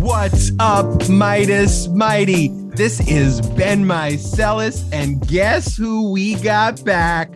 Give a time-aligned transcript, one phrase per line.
[0.00, 2.48] What's up, Midas Mighty?
[2.70, 7.30] This is Ben Meiselas, and guess who we got back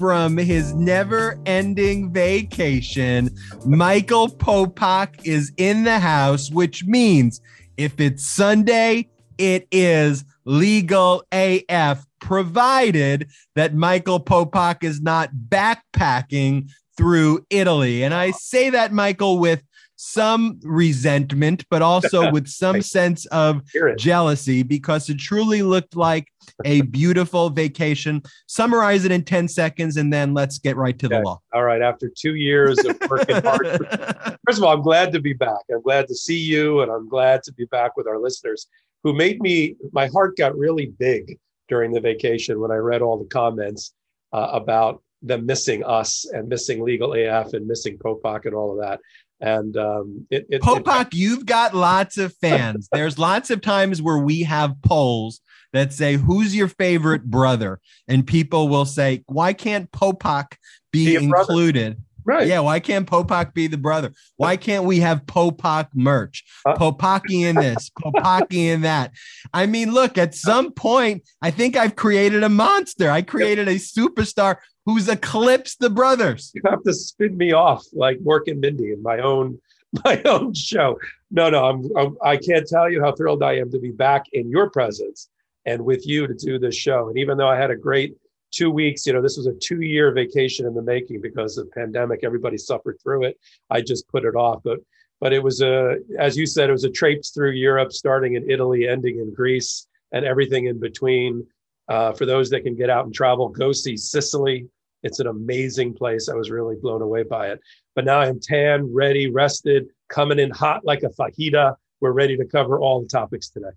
[0.00, 3.30] from his never ending vacation?
[3.64, 7.40] Michael Popok is in the house, which means
[7.76, 17.46] if it's Sunday, it is legal AF, provided that Michael Popok is not backpacking through
[17.48, 18.02] Italy.
[18.02, 19.62] And I say that, Michael, with
[20.12, 23.62] some resentment, but also with some sense of
[23.96, 26.26] jealousy because it truly looked like
[26.64, 28.22] a beautiful vacation.
[28.46, 31.18] Summarize it in 10 seconds and then let's get right to Okay.
[31.18, 31.40] the law.
[31.52, 31.82] All right.
[31.82, 35.60] After two years of working hard, first of all, I'm glad to be back.
[35.70, 38.66] I'm glad to see you, and I'm glad to be back with our listeners
[39.04, 43.18] who made me, my heart got really big during the vacation when I read all
[43.18, 43.94] the comments
[44.32, 48.78] uh, about them missing us and missing legal AF and missing Popok and all of
[48.84, 49.00] that.
[49.40, 52.88] And um, it, it, it- Popok, you've got lots of fans.
[52.92, 55.40] There's lots of times where we have polls
[55.72, 57.80] that say, Who's your favorite brother?
[58.08, 60.54] And people will say, Why can't Popok
[60.92, 61.42] be, Be brother.
[61.42, 62.02] included?
[62.24, 62.46] right.
[62.46, 64.12] Yeah, why can't Popok be the brother?
[64.36, 66.44] Why can't we have Popok merch?
[66.66, 69.12] Uh, Popaki in this, Popaki in that.
[69.54, 73.10] I mean, look, at some point, I think I've created a monster.
[73.10, 74.56] I created a superstar
[74.88, 76.50] who's eclipsed the brothers.
[76.54, 79.60] you have to spin me off like Mork and Mindy in my own
[80.04, 80.98] my own show.
[81.30, 84.24] No, no, I'm, I'm I can't tell you how thrilled I am to be back
[84.32, 85.28] in your presence
[85.66, 87.08] and with you to do this show.
[87.08, 88.16] And even though I had a great
[88.50, 91.70] two weeks, you know, this was a two year vacation in the making because of
[91.72, 92.20] pandemic.
[92.22, 93.38] Everybody suffered through it.
[93.68, 94.78] I just put it off, but
[95.20, 98.50] but it was a as you said, it was a traipse through Europe, starting in
[98.50, 101.46] Italy, ending in Greece, and everything in between.
[101.88, 104.66] Uh, for those that can get out and travel, go see Sicily.
[105.02, 106.28] It's an amazing place.
[106.28, 107.60] I was really blown away by it.
[107.94, 111.76] But now I'm tan, ready, rested, coming in hot like a fajita.
[112.00, 113.70] We're ready to cover all the topics today.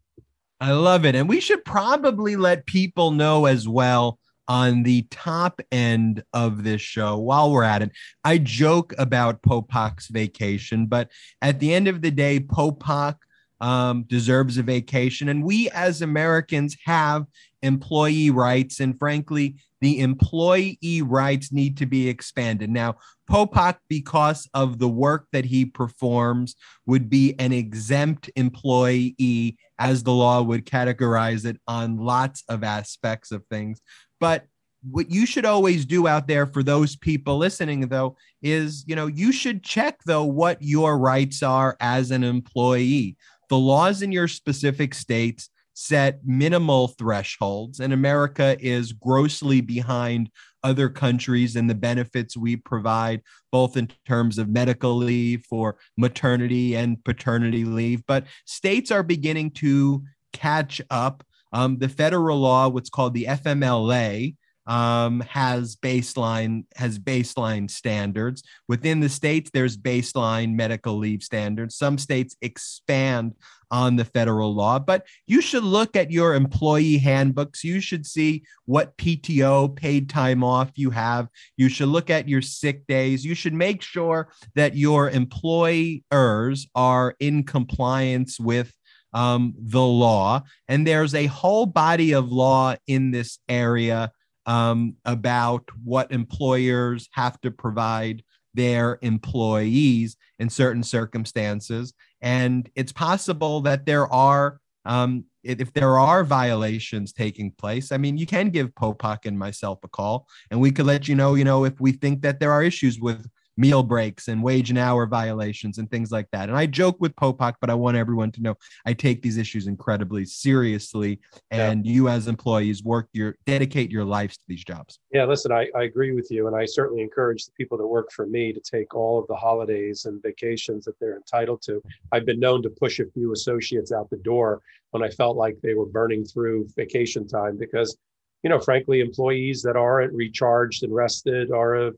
[0.60, 1.16] I love it.
[1.16, 6.82] And we should probably let people know as well on the top end of this
[6.82, 7.92] show while we're at it.
[8.24, 11.10] I joke about Popok's vacation, but
[11.42, 13.16] at the end of the day, Popok
[13.62, 15.30] um, deserves a vacation.
[15.30, 17.26] And we as Americans have
[17.62, 18.80] employee rights.
[18.80, 22.70] And frankly, the employee rights need to be expanded.
[22.70, 22.98] Now,
[23.30, 26.56] Popok, because of the work that he performs,
[26.86, 33.32] would be an exempt employee as the law would categorize it on lots of aspects
[33.32, 33.82] of things.
[34.20, 34.46] But
[34.90, 39.08] what you should always do out there for those people listening, though, is you know,
[39.08, 43.16] you should check though what your rights are as an employee.
[43.50, 50.30] The laws in your specific states set minimal thresholds, and America is grossly behind
[50.64, 53.22] other countries and the benefits we provide,
[53.52, 58.04] both in terms of medical leave for maternity and paternity leave.
[58.06, 60.04] But states are beginning to
[60.34, 61.24] catch up.
[61.54, 64.36] Um, the federal law, what's called the FMLA,
[64.68, 68.44] um, has baseline has baseline standards.
[68.68, 71.76] Within the states there's baseline medical leave standards.
[71.76, 73.34] Some states expand
[73.72, 77.64] on the federal law but you should look at your employee handbooks.
[77.64, 81.28] You should see what pto paid time off you have.
[81.58, 83.26] You should look at your sick days.
[83.26, 88.74] You should make sure that your employers are in compliance with
[89.14, 90.44] um, the law.
[90.68, 94.12] And there's a whole body of law in this area
[94.46, 98.24] um, about what employers have to provide
[98.54, 101.94] their employees in certain circumstances.
[102.22, 108.18] And it's possible that there are, um, if there are violations taking place, I mean,
[108.18, 111.44] you can give Popok and myself a call and we could let you know, you
[111.44, 113.28] know, if we think that there are issues with
[113.58, 116.50] meal breaks and wage and hour violations and things like that.
[116.50, 118.56] And I joke with Popok, but I want everyone to know
[118.86, 121.20] I take these issues incredibly seriously.
[121.52, 121.94] And yeah.
[121.94, 125.00] you, as employees, work your dedicate your lives to these jobs.
[125.12, 128.12] Yeah, listen, I, I agree with you, and I certainly encourage the people that work
[128.12, 131.82] for me to take all of the holidays and vacations that they're entitled to.
[132.12, 134.62] I've been known to push a few associates out the door
[134.92, 137.98] when I felt like they were burning through vacation time because
[138.44, 141.92] you know, frankly, employees that aren't recharged and rested are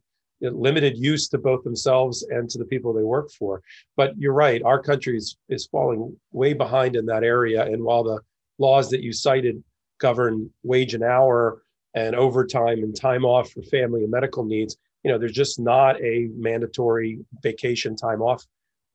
[0.52, 3.62] limited use to both themselves and to the people they work for.
[3.96, 7.66] But you're right, our country is, is falling way behind in that area.
[7.66, 8.20] And while the
[8.58, 9.64] laws that you cited
[10.00, 11.62] govern wage and hour
[11.94, 16.02] and overtime and time off for family and medical needs, you know, there's just not
[16.02, 18.46] a mandatory vacation time off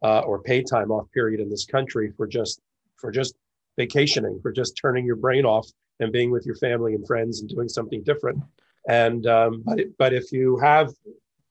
[0.02, 2.60] uh, or paid time off period in this country for just
[2.96, 3.36] for just
[3.76, 5.68] vacationing, for just turning your brain off
[6.00, 8.42] and being with your family and friends and doing something different.
[8.88, 10.92] And um, but but if you have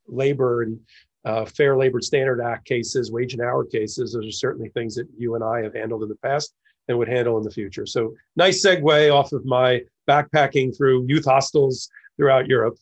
[0.08, 0.80] labor and
[1.26, 4.14] uh, Fair Labor Standard Act cases, wage and hour cases.
[4.14, 6.54] Those are certainly things that you and I have handled in the past
[6.88, 7.86] and would handle in the future.
[7.86, 12.78] So nice segue off of my backpacking through youth hostels throughout Europe.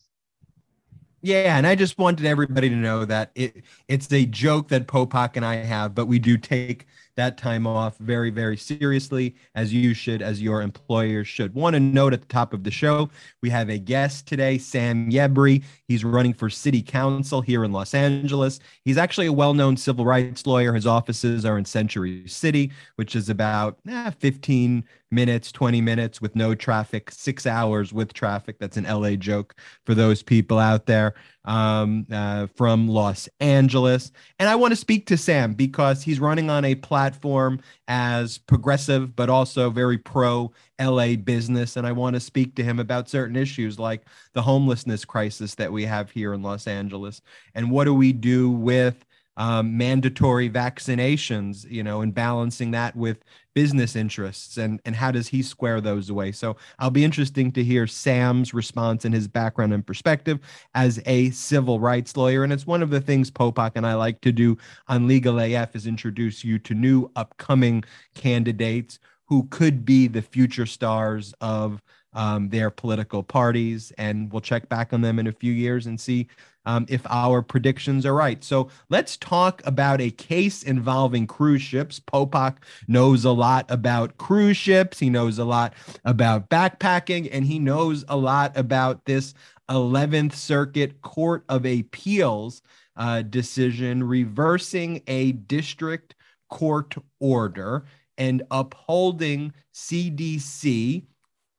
[1.22, 5.34] Yeah, and I just wanted everybody to know that it it's a joke that Popok
[5.34, 9.94] and I have, but we do take that time off very, very seriously, as you
[9.94, 11.54] should, as your employers should.
[11.54, 13.10] Want to note at the top of the show,
[13.42, 15.64] we have a guest today, Sam Yebri.
[15.88, 18.60] He's running for city council here in Los Angeles.
[18.84, 20.74] He's actually a well known civil rights lawyer.
[20.74, 26.34] His offices are in Century City, which is about eh, 15 minutes, 20 minutes with
[26.34, 28.58] no traffic, six hours with traffic.
[28.58, 29.54] That's an LA joke
[29.84, 31.14] for those people out there
[31.44, 34.10] um, uh, from Los Angeles.
[34.38, 39.14] And I want to speak to Sam because he's running on a platform as progressive,
[39.14, 41.76] but also very pro LA business.
[41.76, 45.72] And I want to speak to him about certain issues like the homelessness crisis that
[45.72, 47.22] we have here in Los Angeles.
[47.54, 49.04] And what do we do with
[49.36, 53.18] um, mandatory vaccinations, you know, and balancing that with
[53.56, 56.30] business interests and, and how does he square those away?
[56.30, 60.40] So I'll be interesting to hear Sam's response and his background and perspective
[60.74, 62.44] as a civil rights lawyer.
[62.44, 64.58] And it's one of the things Popok and I like to do
[64.88, 67.82] on Legal AF is introduce you to new upcoming
[68.14, 71.80] candidates who could be the future stars of
[72.12, 73.90] um, their political parties.
[73.96, 76.28] And we'll check back on them in a few years and see
[76.66, 78.44] um, if our predictions are right.
[78.44, 82.00] So let's talk about a case involving cruise ships.
[82.00, 82.56] Popok
[82.88, 85.72] knows a lot about cruise ships, he knows a lot
[86.04, 89.32] about backpacking, and he knows a lot about this
[89.70, 92.62] 11th Circuit Court of Appeals
[92.96, 96.14] uh, decision reversing a district
[96.50, 97.84] court order
[98.18, 101.04] and upholding CDC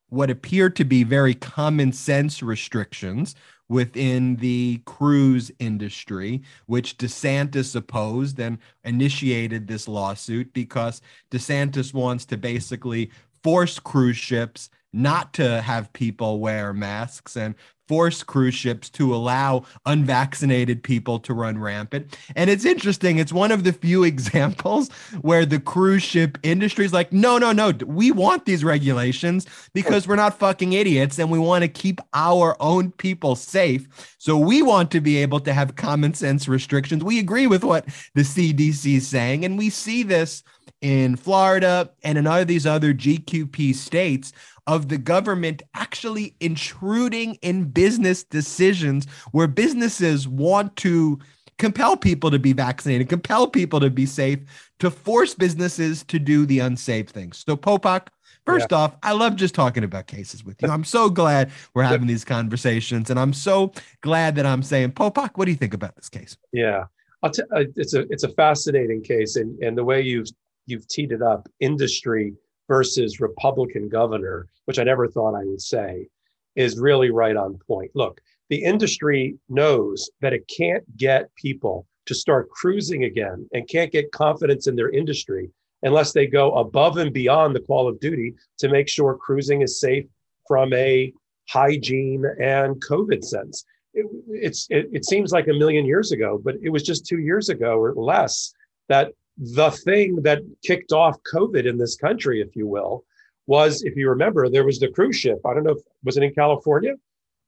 [0.08, 3.34] what appear to be very common sense restrictions
[3.68, 12.36] within the cruise industry, which DeSantis opposed and initiated this lawsuit because DeSantis wants to
[12.36, 13.10] basically
[13.48, 17.54] force cruise ships not to have people wear masks and
[17.88, 22.14] force cruise ships to allow unvaccinated people to run rampant.
[22.36, 23.16] And it's interesting.
[23.16, 24.90] It's one of the few examples
[25.22, 30.06] where the cruise ship industry is like, no, no, no, we want these regulations because
[30.06, 34.14] we're not fucking idiots and we want to keep our own people safe.
[34.18, 37.02] So we want to be able to have common sense restrictions.
[37.02, 39.46] We agree with what the CDC is saying.
[39.46, 40.42] And we see this
[40.80, 44.32] in Florida and in all these other GQP states
[44.66, 51.18] of the government actually intruding in business decisions where businesses want to
[51.58, 54.38] compel people to be vaccinated, compel people to be safe,
[54.78, 57.44] to force businesses to do the unsafe things.
[57.46, 58.08] So, Popok,
[58.46, 58.78] first yeah.
[58.78, 60.68] off, I love just talking about cases with you.
[60.68, 65.30] I'm so glad we're having these conversations, and I'm so glad that I'm saying, Popok,
[65.34, 66.36] what do you think about this case?
[66.52, 66.84] Yeah,
[67.22, 70.28] I'll t- uh, it's a it's a fascinating case, and and the way you've
[70.68, 72.34] you've teed it up, industry
[72.68, 76.08] versus Republican governor, which I never thought I would say.
[76.56, 77.90] is really right on point.
[77.94, 78.20] Look,
[78.50, 84.10] the industry knows that it can't get people to start cruising again and can't get
[84.12, 85.50] confidence in their industry
[85.82, 89.78] unless they go above and beyond the call of duty to make sure cruising is
[89.80, 90.06] safe
[90.46, 91.12] from a
[91.48, 93.64] hygiene and COVID sense.
[93.94, 97.18] It, it's it, it seems like a million years ago, but it was just two
[97.18, 98.52] years ago or less
[98.88, 103.04] that the thing that kicked off COVID in this country, if you will,
[103.46, 105.40] was if you remember, there was the cruise ship.
[105.46, 106.94] I don't know if was it in California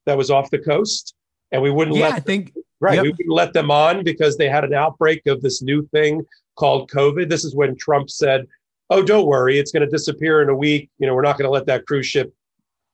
[0.06, 1.14] that was off the coast,
[1.52, 3.02] and we wouldn't yeah, let I think right yep.
[3.02, 6.24] we wouldn't let them on because they had an outbreak of this new thing
[6.56, 7.28] called COVID.
[7.28, 8.46] This is when Trump said,
[8.88, 10.90] "Oh, don't worry, it's going to disappear in a week.
[10.98, 12.32] You know, we're not going to let that cruise ship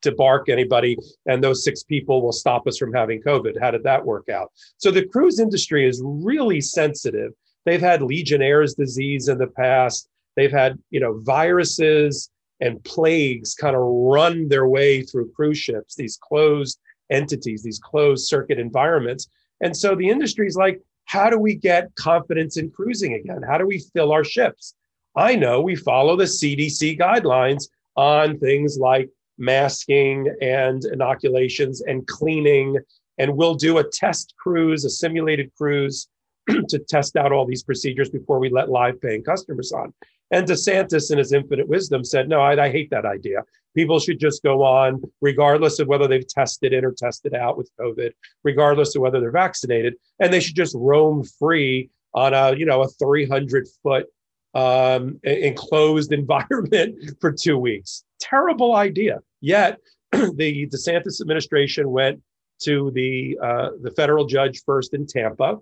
[0.02, 4.04] debark anybody, and those six people will stop us from having COVID." How did that
[4.04, 4.50] work out?
[4.78, 7.32] So the cruise industry is really sensitive.
[7.66, 10.08] They've had Legionnaire's disease in the past.
[10.36, 12.30] They've had, you know, viruses
[12.60, 16.78] and plagues kind of run their way through cruise ships, these closed
[17.10, 19.28] entities, these closed circuit environments.
[19.60, 23.42] And so the industry is like, how do we get confidence in cruising again?
[23.42, 24.74] How do we fill our ships?
[25.16, 32.78] I know we follow the CDC guidelines on things like masking and inoculations and cleaning.
[33.18, 36.08] And we'll do a test cruise, a simulated cruise
[36.68, 39.92] to test out all these procedures before we let live paying customers on.
[40.30, 43.44] And DeSantis, in his infinite wisdom, said, No, I, I, hate that idea.
[43.76, 47.70] People should just go on, regardless of whether they've tested in or tested out with
[47.78, 48.10] COVID,
[48.42, 52.82] regardless of whether they're vaccinated, and they should just roam free on a you know
[52.82, 54.06] a 300 foot
[54.54, 58.04] um, enclosed environment for two weeks.
[58.18, 59.20] Terrible idea.
[59.40, 59.78] Yet
[60.12, 62.20] the DeSantis administration went
[62.62, 65.58] to the uh, the federal judge first in Tampa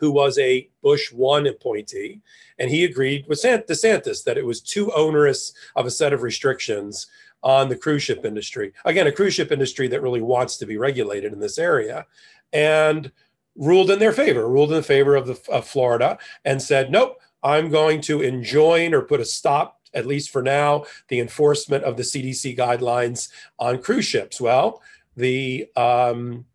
[0.00, 2.22] who was a Bush one appointee,
[2.58, 7.06] and he agreed with DeSantis that it was too onerous of a set of restrictions
[7.42, 8.72] on the cruise ship industry.
[8.86, 12.06] Again, a cruise ship industry that really wants to be regulated in this area,
[12.52, 13.12] and
[13.56, 17.70] ruled in their favor, ruled in favor of, the, of Florida, and said, nope, I'm
[17.70, 22.02] going to enjoin or put a stop, at least for now, the enforcement of the
[22.02, 23.28] CDC guidelines
[23.58, 24.40] on cruise ships.
[24.40, 24.82] Well,
[25.16, 26.46] the um,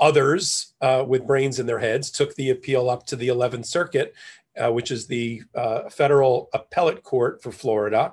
[0.00, 4.14] Others uh, with brains in their heads took the appeal up to the 11th Circuit,
[4.62, 8.12] uh, which is the uh, federal appellate court for Florida,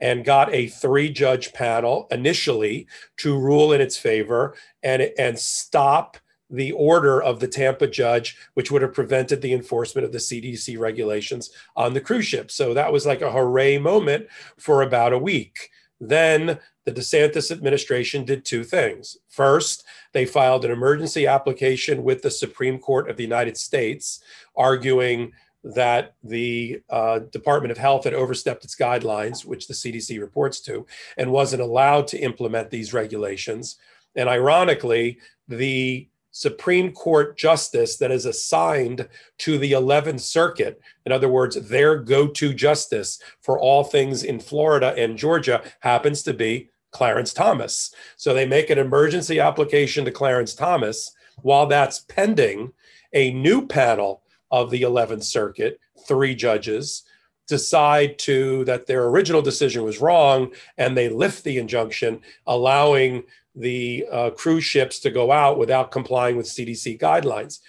[0.00, 2.86] and got a three judge panel initially
[3.18, 6.16] to rule in its favor and, and stop
[6.50, 10.78] the order of the Tampa judge, which would have prevented the enforcement of the CDC
[10.78, 12.50] regulations on the cruise ship.
[12.50, 14.26] So that was like a hooray moment
[14.58, 15.70] for about a week.
[16.00, 19.18] Then the DeSantis administration did two things.
[19.28, 24.22] First, they filed an emergency application with the Supreme Court of the United States,
[24.56, 30.60] arguing that the uh, Department of Health had overstepped its guidelines, which the CDC reports
[30.62, 30.86] to,
[31.18, 33.76] and wasn't allowed to implement these regulations.
[34.16, 36.08] And ironically, the
[36.40, 39.06] Supreme Court justice that is assigned
[39.36, 44.40] to the 11th Circuit, in other words, their go to justice for all things in
[44.40, 47.94] Florida and Georgia, happens to be Clarence Thomas.
[48.16, 51.14] So they make an emergency application to Clarence Thomas.
[51.42, 52.72] While that's pending,
[53.12, 55.78] a new panel of the 11th Circuit,
[56.08, 57.02] three judges,
[57.48, 64.06] decide to that their original decision was wrong and they lift the injunction allowing the
[64.10, 67.60] uh, cruise ships to go out without complying with CDC guidelines.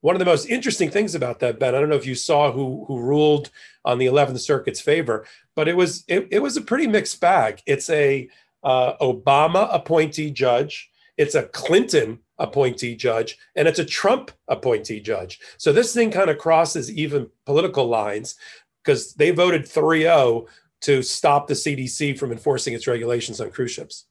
[0.00, 2.52] One of the most interesting things about that, Ben, I don't know if you saw
[2.52, 3.50] who who ruled
[3.84, 7.60] on the 11th Circuit's favor, but it was it, it was a pretty mixed bag.
[7.66, 8.28] It's a
[8.62, 15.40] uh, Obama appointee judge, it's a Clinton appointee judge, and it's a Trump appointee judge.
[15.56, 18.36] So this thing kind of crosses even political lines
[18.84, 20.46] because they voted 3 0
[20.82, 24.04] to stop the CDC from enforcing its regulations on cruise ships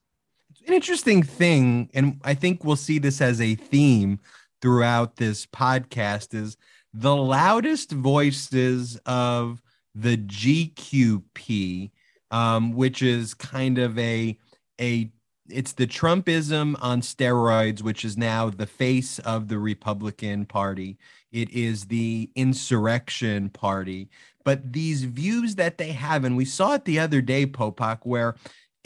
[0.66, 4.20] an interesting thing, and I think we'll see this as a theme
[4.60, 6.56] throughout this podcast, is
[6.92, 9.62] the loudest voices of
[9.94, 11.90] the GQP,
[12.30, 14.38] um, which is kind of a
[14.80, 15.10] a
[15.48, 20.98] it's the Trumpism on steroids, which is now the face of the Republican Party.
[21.30, 24.08] It is the insurrection party.
[24.44, 28.36] But these views that they have, and we saw it the other day, Popok, where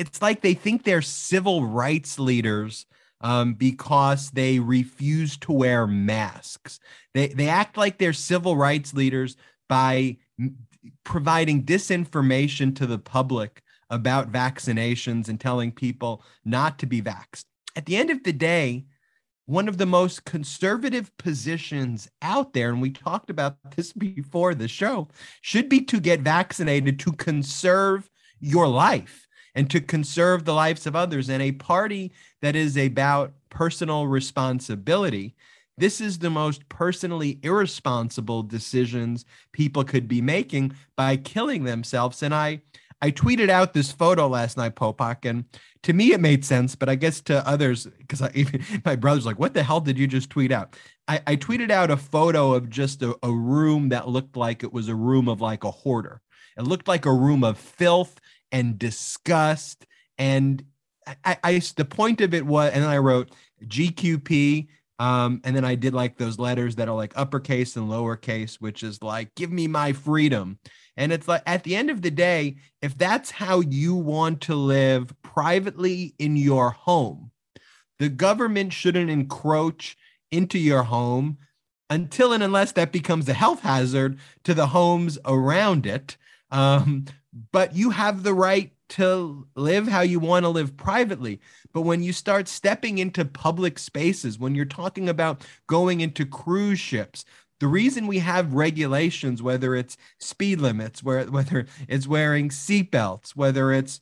[0.01, 2.87] it's like they think they're civil rights leaders
[3.21, 6.81] um, because they refuse to wear masks.
[7.13, 9.37] They they act like they're civil rights leaders
[9.69, 10.17] by
[11.05, 17.45] providing disinformation to the public about vaccinations and telling people not to be vaxxed.
[17.77, 18.87] At the end of the day,
[19.45, 24.69] one of the most conservative positions out there, and we talked about this before the
[24.69, 25.09] show,
[25.43, 28.09] should be to get vaccinated to conserve
[28.41, 31.29] your life and to conserve the lives of others.
[31.29, 35.35] And a party that is about personal responsibility,
[35.77, 42.23] this is the most personally irresponsible decisions people could be making by killing themselves.
[42.23, 42.61] And I,
[43.03, 45.45] I tweeted out this photo last night, Popok, and
[45.83, 48.21] to me it made sense, but I guess to others, because
[48.85, 50.77] my brother's like, "What the hell did you just tweet out?"
[51.09, 54.73] I, I tweeted out a photo of just a, a room that looked like it
[54.73, 56.21] was a room of like a hoarder.
[56.59, 58.21] It looked like a room of filth
[58.53, 59.87] and disgust.
[60.19, 60.65] And
[61.25, 63.31] I, I the point of it was, and then I wrote
[63.65, 64.69] GQP.
[64.99, 68.83] Um, and then I did like those letters that are like uppercase and lowercase, which
[68.83, 70.59] is like, give me my freedom.
[70.95, 74.55] And it's like at the end of the day, if that's how you want to
[74.55, 77.31] live privately in your home,
[77.99, 79.97] the government shouldn't encroach
[80.31, 81.39] into your home
[81.89, 86.19] until and unless that becomes a health hazard to the homes around it.
[86.51, 87.07] Um,
[87.53, 91.41] but you have the right to live how you want to live privately.
[91.73, 96.81] But when you start stepping into public spaces, when you're talking about going into cruise
[96.81, 97.25] ships,
[97.61, 104.01] the reason we have regulations, whether it's speed limits, whether it's wearing seatbelts, whether it's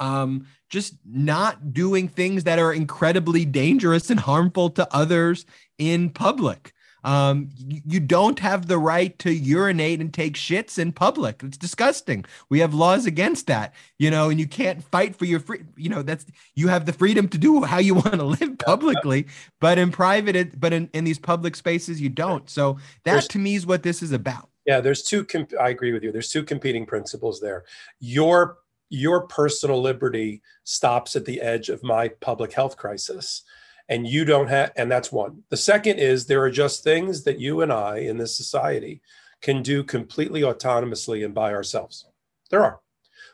[0.00, 5.46] um, just not doing things that are incredibly dangerous and harmful to others
[5.78, 6.72] in public.
[7.04, 11.42] Um, you, don't have the right to urinate and take shits in public.
[11.42, 12.24] It's disgusting.
[12.48, 15.88] We have laws against that, you know, and you can't fight for your free, you
[15.88, 19.26] know, that's you have the freedom to do how you want to live publicly,
[19.60, 22.48] but in private, it, but in, in these public spaces, you don't.
[22.48, 24.48] So that there's, to me is what this is about.
[24.64, 25.24] Yeah, there's two.
[25.24, 26.12] Comp- I agree with you.
[26.12, 27.64] There's two competing principles there.
[27.98, 28.58] Your
[28.90, 33.42] your personal liberty stops at the edge of my public health crisis
[33.88, 37.38] and you don't have and that's one the second is there are just things that
[37.38, 39.00] you and i in this society
[39.40, 42.06] can do completely autonomously and by ourselves
[42.50, 42.80] there are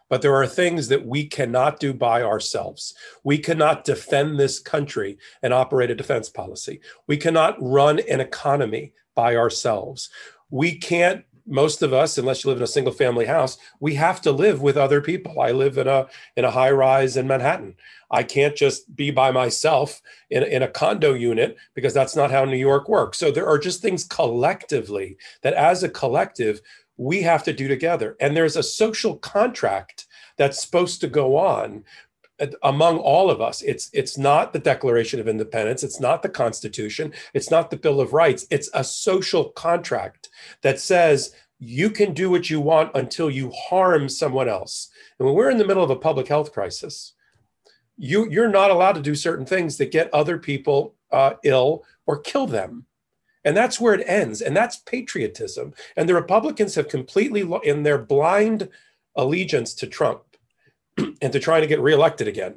[0.08, 2.94] but there are things that we cannot do by ourselves.
[3.24, 6.80] We cannot defend this country and operate a defense policy.
[7.06, 10.08] We cannot run an economy by ourselves.
[10.50, 14.20] We can't most of us unless you live in a single family house we have
[14.20, 17.74] to live with other people i live in a in a high rise in manhattan
[18.10, 20.00] i can't just be by myself
[20.30, 23.18] in, in a condo unit because that's not how new york works.
[23.18, 26.60] So there are just things collectively that as a collective
[26.96, 28.16] we have to do together.
[28.20, 31.84] And there's a social contract that's supposed to go on
[32.62, 33.62] among all of us.
[33.62, 35.82] It's it's not the declaration of independence.
[35.82, 37.12] It's not the constitution.
[37.34, 38.46] It's not the bill of rights.
[38.50, 40.28] It's a social contract
[40.62, 44.88] that says you can do what you want until you harm someone else.
[45.18, 47.14] And when we're in the middle of a public health crisis
[47.98, 52.18] you you're not allowed to do certain things that get other people uh, ill or
[52.18, 52.86] kill them
[53.44, 57.98] and that's where it ends and that's patriotism and the republicans have completely in their
[57.98, 58.68] blind
[59.16, 60.22] allegiance to trump
[61.22, 62.56] and to trying to get reelected again.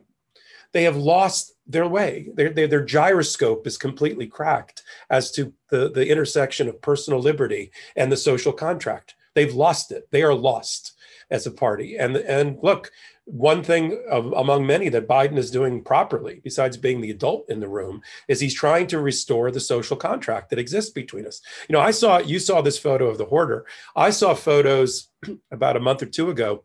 [0.73, 2.29] They have lost their way.
[2.33, 7.71] Their, their, their, gyroscope is completely cracked as to the, the intersection of personal liberty
[7.95, 9.15] and the social contract.
[9.35, 10.07] They've lost it.
[10.11, 10.93] They are lost
[11.29, 11.97] as a party.
[11.97, 12.91] And, and look,
[13.25, 17.59] one thing of, among many that Biden is doing properly, besides being the adult in
[17.59, 21.41] the room, is he's trying to restore the social contract that exists between us.
[21.69, 23.65] You know, I saw, you saw this photo of the hoarder.
[23.95, 25.09] I saw photos
[25.51, 26.63] about a month or two ago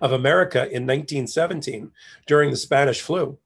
[0.00, 1.90] of America in 1917
[2.26, 3.38] during the Spanish flu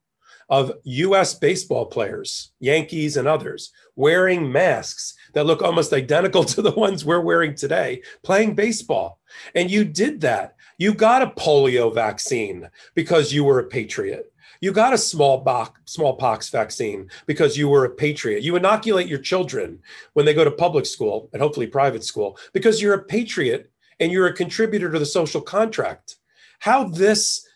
[0.50, 6.72] of US baseball players, Yankees and others, wearing masks that look almost identical to the
[6.72, 9.20] ones we're wearing today, playing baseball.
[9.54, 10.56] And you did that.
[10.80, 14.32] You got a polio vaccine because you were a patriot.
[14.62, 18.42] You got a smallpox, smallpox vaccine because you were a patriot.
[18.42, 19.80] You inoculate your children
[20.14, 24.10] when they go to public school and hopefully private school because you're a patriot and
[24.10, 26.16] you're a contributor to the social contract
[26.60, 27.46] how this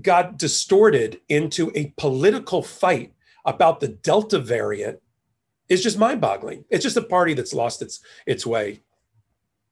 [0.00, 3.12] got distorted into a political fight
[3.44, 4.98] about the Delta variant
[5.68, 6.64] is just mind-boggling.
[6.70, 8.80] It's just a party that's lost its its way.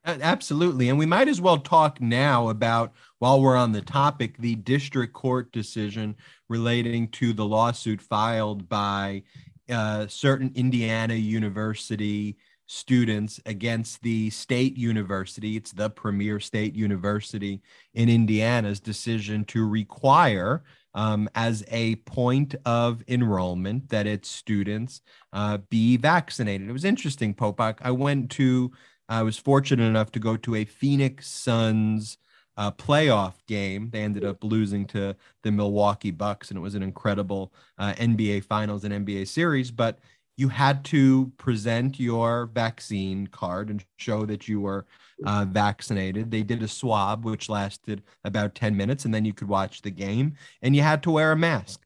[0.09, 0.89] Absolutely.
[0.89, 5.13] And we might as well talk now about, while we're on the topic, the district
[5.13, 6.17] court decision
[6.49, 9.23] relating to the lawsuit filed by
[9.69, 15.57] uh, certain Indiana University students against the state university.
[15.57, 17.61] It's the premier state university
[17.93, 25.03] in Indiana's decision to require, um, as a point of enrollment, that its students
[25.35, 26.67] uh, be vaccinated.
[26.67, 27.79] It was interesting, Popok.
[27.83, 28.73] I went to,
[29.09, 32.19] I was fortunate enough to go to a Phoenix Suns.
[32.57, 33.89] Uh, playoff game.
[33.91, 38.43] They ended up losing to the Milwaukee Bucks, and it was an incredible uh, NBA
[38.43, 39.71] Finals and NBA series.
[39.71, 40.01] But
[40.39, 44.87] you had to present your vaccine card and show that you were
[45.27, 46.31] uh, vaccinated.
[46.31, 49.91] They did a swab, which lasted about 10 minutes, and then you could watch the
[49.91, 51.85] game, and you had to wear a mask.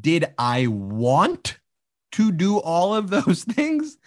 [0.00, 1.60] Did I want
[2.12, 3.98] to do all of those things?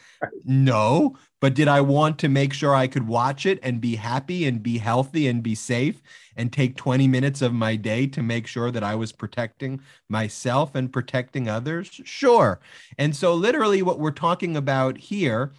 [0.43, 1.17] No.
[1.41, 4.63] But did I want to make sure I could watch it and be happy and
[4.63, 6.01] be healthy and be safe
[6.35, 10.75] and take 20 minutes of my day to make sure that I was protecting myself
[10.75, 11.89] and protecting others?
[12.03, 12.59] Sure.
[12.97, 15.51] And so, literally, what we're talking about here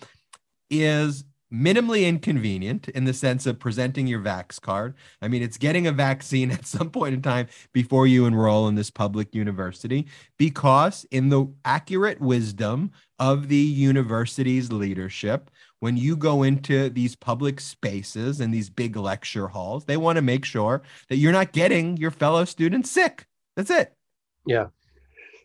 [0.71, 1.25] is
[1.57, 4.95] minimally inconvenient in the sense of presenting your vax card.
[5.23, 8.75] I mean, it's getting a vaccine at some point in time before you enroll in
[8.75, 16.43] this public university, because in the accurate wisdom of the university's leadership, when you go
[16.43, 21.17] into these public spaces and these big lecture halls, they want to make sure that
[21.17, 23.27] you're not getting your fellow students sick.
[23.57, 23.95] That's it.
[24.47, 24.67] Yeah.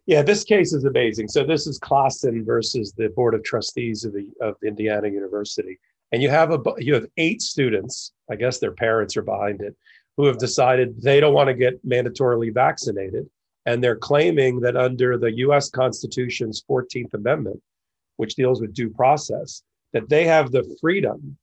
[0.07, 1.27] Yeah, this case is amazing.
[1.27, 5.79] So this is Klaassen versus the Board of Trustees of the of Indiana University
[6.11, 9.75] and you have a you have eight students i guess their parents are behind it
[10.17, 13.29] who have decided they don't want to get mandatorily vaccinated.
[13.65, 17.61] And they're claiming that under the us constitution's 14th amendment
[18.17, 21.37] which deals with due process that they have the freedom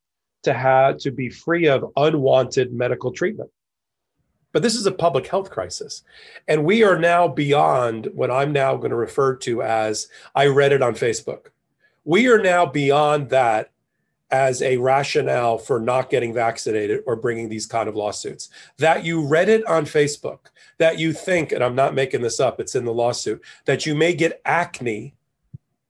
[0.44, 3.50] to have to be free of unwanted medical treatment.
[4.52, 6.04] But this is a public health crisis.
[6.46, 10.72] And we are now beyond what i'm now going to refer to as i read
[10.72, 11.48] it on facebook.
[12.04, 13.72] We are now beyond that
[14.30, 18.50] as a rationale for not getting vaccinated or bringing these kind of lawsuits.
[18.76, 20.38] That you read it on Facebook,
[20.78, 23.94] that you think, and I'm not making this up, it's in the lawsuit, that you
[23.94, 25.14] may get acne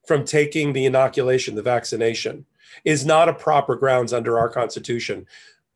[0.07, 2.47] from taking the inoculation, the vaccination,
[2.85, 5.27] is not a proper grounds under our Constitution.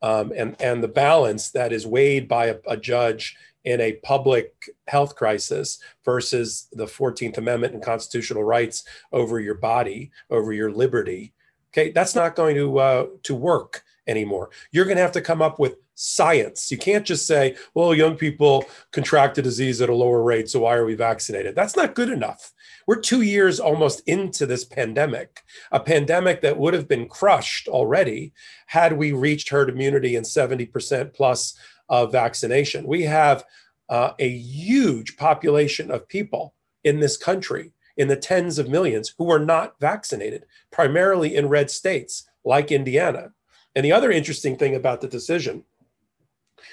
[0.01, 4.69] Um, and, and the balance that is weighed by a, a judge in a public
[4.87, 11.33] health crisis versus the 14th Amendment and constitutional rights over your body, over your liberty,
[11.73, 14.49] Okay, that's not going to uh, to work anymore.
[14.71, 16.71] You're going to have to come up with science.
[16.71, 20.61] You can't just say, "Well, young people contract a disease at a lower rate, so
[20.61, 22.51] why are we vaccinated?" That's not good enough.
[22.85, 28.33] We're two years almost into this pandemic, a pandemic that would have been crushed already
[28.67, 31.57] had we reached herd immunity and 70% plus
[31.89, 32.85] of vaccination.
[32.85, 33.45] We have
[33.89, 39.31] uh, a huge population of people in this country in the tens of millions who
[39.31, 43.31] are not vaccinated, primarily in red states like Indiana.
[43.75, 45.63] And the other interesting thing about the decision,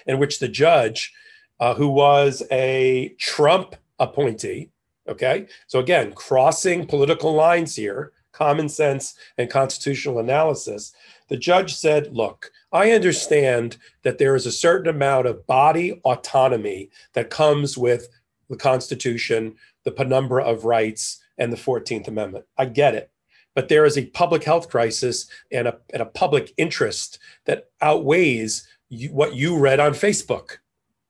[0.06, 1.12] in which the judge,
[1.58, 4.70] uh, who was a Trump appointee,
[5.08, 10.92] okay, so again, crossing political lines here, common sense and constitutional analysis,
[11.28, 16.90] the judge said, look, I understand that there is a certain amount of body autonomy
[17.14, 18.08] that comes with
[18.48, 22.44] the Constitution, the penumbra of rights and the 14th Amendment.
[22.56, 23.10] I get it.
[23.54, 28.68] But there is a public health crisis and a, and a public interest that outweighs
[28.88, 30.58] you, what you read on Facebook.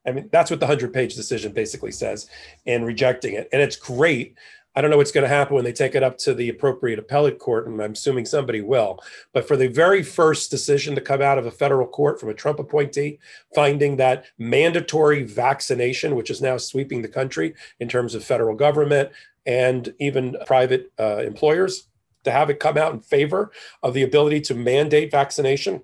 [0.06, 2.28] I mean, that's what the 100 page decision basically says
[2.64, 3.48] in rejecting it.
[3.52, 4.36] And it's great.
[4.76, 6.98] I don't know what's going to happen when they take it up to the appropriate
[6.98, 9.02] appellate court, and I'm assuming somebody will.
[9.32, 12.34] But for the very first decision to come out of a federal court from a
[12.34, 13.18] Trump appointee,
[13.54, 19.10] finding that mandatory vaccination, which is now sweeping the country in terms of federal government,
[19.44, 21.88] and even private uh, employers
[22.24, 23.50] to have it come out in favor
[23.82, 25.80] of the ability to mandate vaccination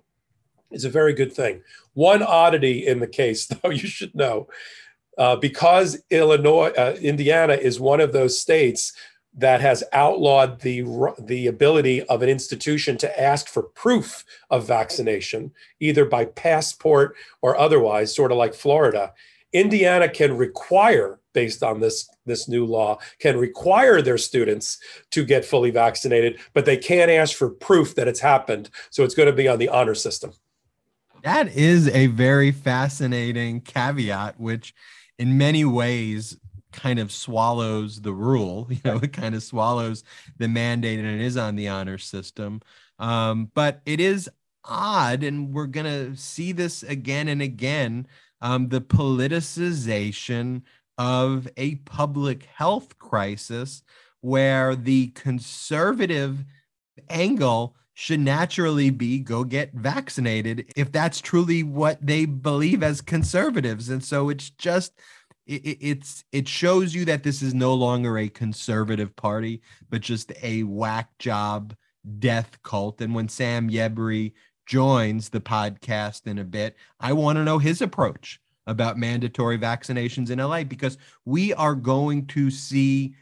[0.71, 1.63] is a very good thing.
[1.95, 4.49] One oddity in the case, though, you should know,
[5.17, 8.93] uh, because Illinois, uh, Indiana is one of those states
[9.37, 10.83] that has outlawed the
[11.21, 17.57] the ability of an institution to ask for proof of vaccination, either by passport or
[17.57, 19.13] otherwise, sort of like Florida.
[19.53, 24.79] Indiana can require based on this this new law can require their students
[25.11, 29.15] to get fully vaccinated but they can't ask for proof that it's happened so it's
[29.15, 30.33] going to be on the honor system
[31.23, 34.75] that is a very fascinating caveat which
[35.19, 36.37] in many ways
[36.73, 40.05] kind of swallows the rule you know it kind of swallows
[40.37, 42.61] the mandate and it is on the honor system.
[42.99, 44.29] Um, but it is
[44.65, 48.07] odd and we're going to see this again and again
[48.41, 50.63] um, the politicization
[50.99, 53.83] of a public health crisis
[54.21, 56.45] where the conservative
[57.09, 63.89] angle should naturally be go get vaccinated if that's truly what they believe as conservatives.
[63.89, 64.93] And so it's just
[65.47, 70.31] it, it's it shows you that this is no longer a conservative party but just
[70.43, 71.75] a whack job
[72.19, 73.01] death cult.
[73.01, 74.35] And when sam yebri
[74.67, 80.29] joins the podcast in a bit i want to know his approach about mandatory vaccinations
[80.29, 83.15] in LA because we are going to see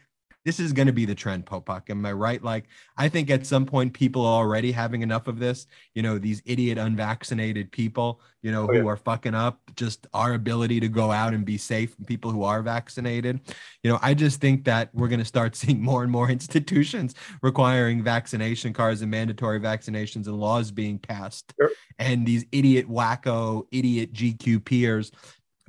[0.45, 1.89] this is going to be the trend, Popok.
[1.89, 2.41] Am I right?
[2.43, 2.65] Like,
[2.97, 5.65] I think at some point people are already having enough of this.
[5.95, 8.83] You know, these idiot unvaccinated people, you know, Oh, who yeah.
[8.85, 11.97] are fucking up just our ability to go out and be safe.
[11.97, 13.41] and People who are vaccinated.
[13.83, 17.15] You know, I just think that we're going to start seeing more and more institutions
[17.41, 21.53] requiring vaccination cards and mandatory vaccinations and laws being passed.
[21.59, 21.71] Sure.
[21.97, 25.11] And these idiot, wacko, idiot GQ peers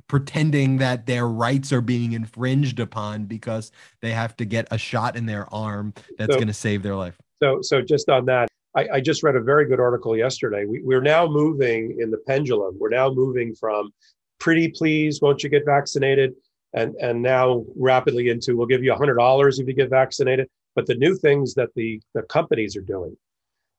[0.07, 5.15] pretending that their rights are being infringed upon because they have to get a shot
[5.15, 7.17] in their arm that's So- going to save their life.
[7.41, 10.65] So, so just on that, I, I just read a very good article yesterday.
[10.65, 12.77] We, we're now moving in the pendulum.
[12.79, 13.91] We're now moving from
[14.39, 16.33] pretty please, won't you get vaccinated?
[16.73, 20.47] And, and now rapidly into we'll give you $100 if you get vaccinated.
[20.75, 23.17] But the new things that the, the companies are doing,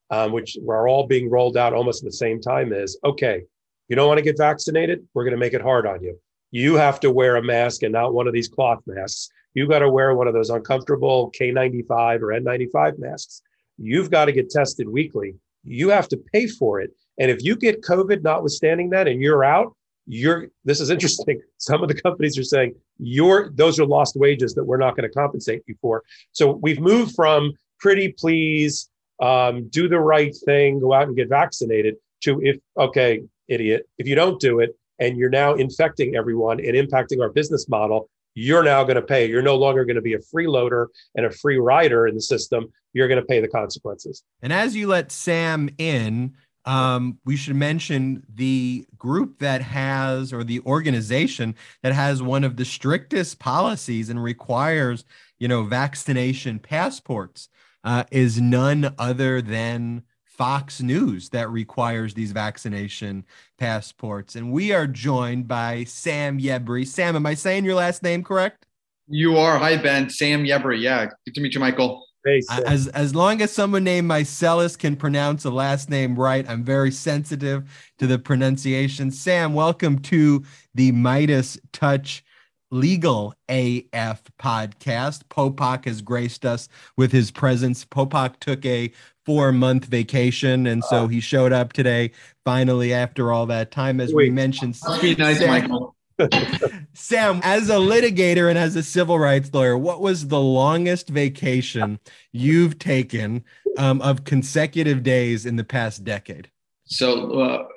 [0.09, 3.43] um, which are all being rolled out almost at the same time, is okay,
[3.89, 5.05] you don't want to get vaccinated?
[5.13, 6.17] We're going to make it hard on you.
[6.51, 9.29] You have to wear a mask and not one of these cloth masks.
[9.53, 13.41] You got to wear one of those uncomfortable K95 or N95 masks.
[13.77, 15.35] You've got to get tested weekly.
[15.63, 16.91] You have to pay for it.
[17.19, 19.75] And if you get COVID, notwithstanding that, and you're out,
[20.05, 21.41] you're this is interesting.
[21.57, 25.09] Some of the companies are saying you're those are lost wages that we're not going
[25.09, 26.03] to compensate you for.
[26.31, 28.89] So we've moved from pretty please,
[29.21, 34.07] um, do the right thing, go out and get vaccinated to if okay, idiot, if
[34.07, 38.63] you don't do it and you're now infecting everyone and impacting our business model, you're
[38.63, 39.27] now going to pay.
[39.27, 42.71] You're no longer going to be a freeloader and a free rider in the system.
[42.93, 44.23] You're going to pay the consequences.
[44.41, 46.35] And as you let Sam in,
[46.65, 52.57] um, we should mention the group that has, or the organization that has one of
[52.57, 55.05] the strictest policies and requires,
[55.39, 57.49] you know, vaccination passports
[57.83, 60.03] uh, is none other than
[60.39, 63.25] Fox News that requires these vaccination
[63.57, 64.37] passports.
[64.37, 66.87] And we are joined by Sam Yebri.
[66.87, 68.65] Sam, am I saying your last name correct?
[69.09, 69.59] You are.
[69.59, 70.09] Hi, Ben.
[70.09, 70.81] Sam Yebri.
[70.81, 71.07] Yeah.
[71.25, 72.05] Good to meet you, Michael.
[72.23, 76.63] Hey, As as long as someone named Meiselas can pronounce a last name right, I'm
[76.63, 79.11] very sensitive to the pronunciation.
[79.11, 82.23] Sam, welcome to the Midas Touch
[82.71, 85.23] Legal AF podcast.
[85.29, 87.85] Popok has graced us with his presence.
[87.85, 88.91] Popok took a
[89.25, 92.11] four month vacation, and so he showed up today
[92.45, 93.99] finally after all that time.
[93.99, 95.95] As we mentioned, be nice, Sam- Michael.
[96.93, 101.99] Sam, as a litigator and as a civil rights lawyer, what was the longest vacation
[102.33, 103.45] you've taken
[103.77, 106.49] um, of consecutive days in the past decade?
[106.85, 107.67] So, uh,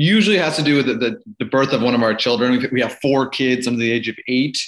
[0.00, 2.52] usually has to do with the, the, the birth of one of our children.
[2.52, 4.58] We've, we have four kids under the age of eight.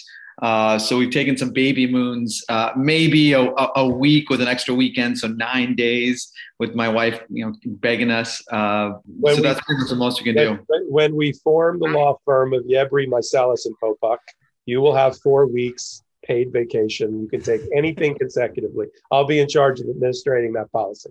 [0.40, 3.40] Uh, so we've taken some baby moons, uh, maybe a,
[3.76, 8.10] a, week with an extra weekend, so nine days with my wife, you know, begging
[8.10, 8.42] us.
[8.50, 10.58] Uh, When so we- that's pretty much the most we can do.
[10.66, 14.18] when, when we form the law firm of Yebri, Meiselas, and Popok,
[14.66, 17.20] you will have four weeks paid vacation.
[17.20, 18.86] You can take anything consecutively.
[19.10, 21.10] I'll be in charge of administrating that policy.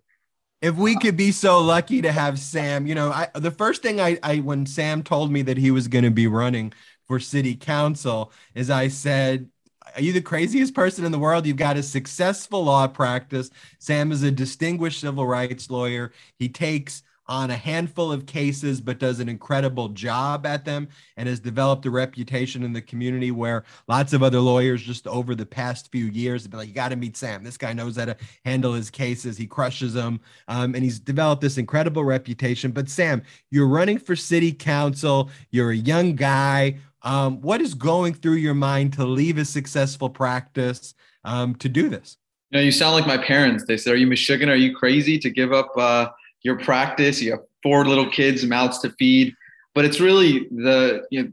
[0.62, 4.00] If we could be so lucky to have Sam, you know, I, the first thing
[4.00, 6.72] I, I, when Sam told me that he was going to be running
[7.08, 9.50] for city council, is I said,
[9.96, 11.48] Are you the craziest person in the world?
[11.48, 13.50] You've got a successful law practice.
[13.80, 16.12] Sam is a distinguished civil rights lawyer.
[16.38, 21.30] He takes on a handful of cases, but does an incredible job at them and
[21.30, 25.46] has developed a reputation in the community where lots of other lawyers just over the
[25.46, 27.42] past few years have been like, you got to meet Sam.
[27.42, 29.38] This guy knows how to handle his cases.
[29.38, 30.20] He crushes them.
[30.50, 32.72] Um, and he's developed this incredible reputation.
[32.72, 35.30] But Sam, you're running for city council.
[35.52, 36.80] You're a young guy.
[37.02, 41.88] Um, what is going through your mind to leave a successful practice um, to do
[41.88, 42.18] this?
[42.50, 43.64] You know, you sound like my parents.
[43.66, 44.50] They said, "Are you Michigan?
[44.50, 46.10] Are you crazy to give up uh,
[46.44, 47.22] your practice?
[47.22, 49.34] You have four little kids, mouths to feed."
[49.74, 51.32] But it's really the you know,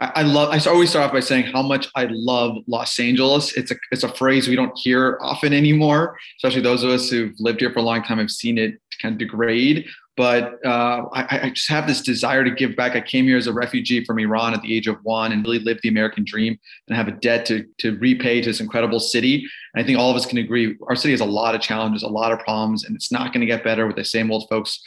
[0.00, 0.50] I, I love.
[0.50, 3.56] I always start off by saying how much I love Los Angeles.
[3.56, 7.34] It's a it's a phrase we don't hear often anymore, especially those of us who've
[7.38, 9.86] lived here for a long time have seen it kind of degrade.
[10.20, 12.94] But uh, I, I just have this desire to give back.
[12.94, 15.60] I came here as a refugee from Iran at the age of one and really
[15.60, 19.36] lived the American dream and have a debt to, to repay to this incredible city.
[19.72, 22.02] And I think all of us can agree our city has a lot of challenges,
[22.02, 24.46] a lot of problems, and it's not going to get better with the same old
[24.50, 24.78] folks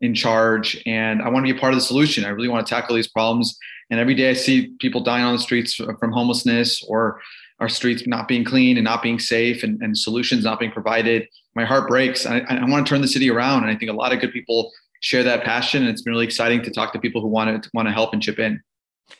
[0.00, 0.82] in charge.
[0.86, 2.24] And I want to be a part of the solution.
[2.24, 3.56] I really want to tackle these problems.
[3.90, 7.20] And every day I see people dying on the streets from homelessness or
[7.60, 11.28] our streets not being clean and not being safe and, and solutions not being provided.
[11.54, 12.26] My heart breaks.
[12.26, 13.62] I, I want to turn the city around.
[13.62, 15.82] And I think a lot of good people share that passion.
[15.82, 18.12] And it's been really exciting to talk to people who want to want to help
[18.12, 18.60] and chip in.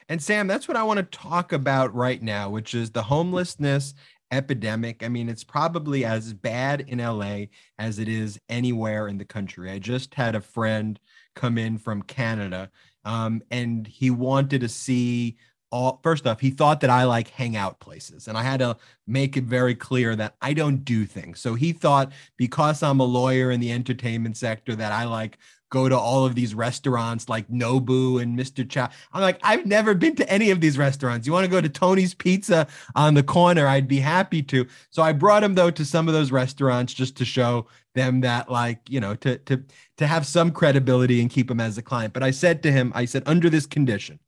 [0.08, 3.94] And Sam, that's what I want to talk about right now, which is the homelessness
[4.30, 5.02] epidemic.
[5.02, 7.46] I mean, it's probably as bad in LA
[7.78, 9.70] as it is anywhere in the country.
[9.70, 10.98] I just had a friend
[11.34, 12.70] come in from Canada,
[13.04, 15.36] um, and he wanted to see
[15.72, 19.36] all first off, he thought that I like hangout places, and I had to make
[19.36, 21.40] it very clear that I don't do things.
[21.40, 25.38] So he thought because I'm a lawyer in the entertainment sector that I like
[25.70, 28.68] go to all of these restaurants like Nobu and Mr.
[28.68, 28.90] Chow.
[29.12, 31.26] I'm like, I've never been to any of these restaurants.
[31.26, 33.66] You want to go to Tony's Pizza on the corner?
[33.66, 34.66] I'd be happy to.
[34.90, 38.50] So I brought him though to some of those restaurants just to show them that
[38.50, 39.62] like, you know, to to
[39.96, 42.12] to have some credibility and keep him as a client.
[42.12, 44.18] But I said to him, I said, under this condition,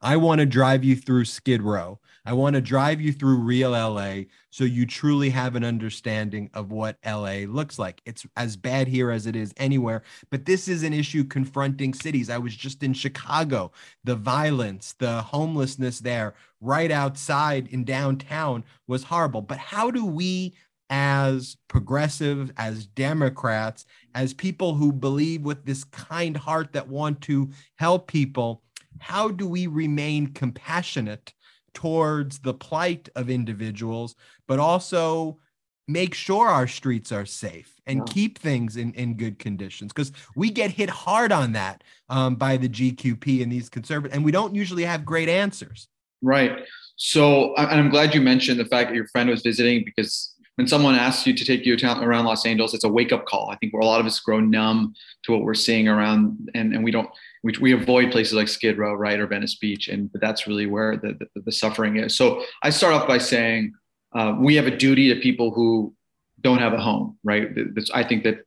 [0.00, 1.98] I want to drive you through Skid Row.
[2.26, 6.72] I want to drive you through real LA so you truly have an understanding of
[6.72, 8.02] what LA looks like.
[8.04, 12.28] It's as bad here as it is anywhere, but this is an issue confronting cities.
[12.28, 13.70] I was just in Chicago.
[14.02, 19.42] The violence, the homelessness there right outside in downtown was horrible.
[19.42, 20.56] But how do we
[20.90, 23.86] as progressive, as Democrats,
[24.16, 28.62] as people who believe with this kind heart that want to help people,
[28.98, 31.32] how do we remain compassionate
[31.76, 34.16] towards the plight of individuals,
[34.48, 35.38] but also
[35.86, 38.12] make sure our streets are safe and yeah.
[38.12, 42.56] keep things in, in good conditions because we get hit hard on that um, by
[42.56, 45.86] the GQP and these conservative, and we don't usually have great answers.
[46.22, 46.64] Right.
[46.96, 50.94] So I'm glad you mentioned the fact that your friend was visiting because when someone
[50.94, 53.50] asks you to take you around Los Angeles, it's a wake up call.
[53.50, 56.74] I think where a lot of us grow numb to what we're seeing around, and,
[56.74, 57.08] and we don't
[57.44, 60.66] we, we avoid places like Skid Row, right, or Venice Beach, and but that's really
[60.66, 62.16] where the, the, the suffering is.
[62.16, 63.74] So I start off by saying
[64.14, 65.94] uh, we have a duty to people who
[66.40, 67.48] don't have a home, right?
[67.74, 68.38] This, I think that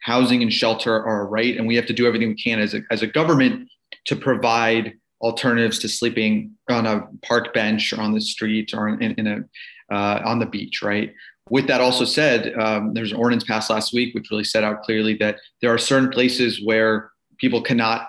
[0.00, 2.74] housing and shelter are a right, and we have to do everything we can as
[2.74, 3.68] a, as a government
[4.06, 9.12] to provide alternatives to sleeping on a park bench or on the street or in,
[9.12, 9.44] in a
[9.92, 11.12] uh, on the beach, right?
[11.50, 14.82] With that also said, um, there's an ordinance passed last week which really set out
[14.82, 18.06] clearly that there are certain places where people cannot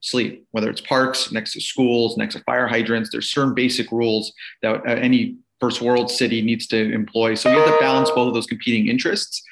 [0.00, 3.10] sleep, whether it's parks, next to schools, next to fire hydrants.
[3.10, 7.34] There's certain basic rules that uh, any first world city needs to employ.
[7.34, 9.42] So you have to balance both of those competing interests.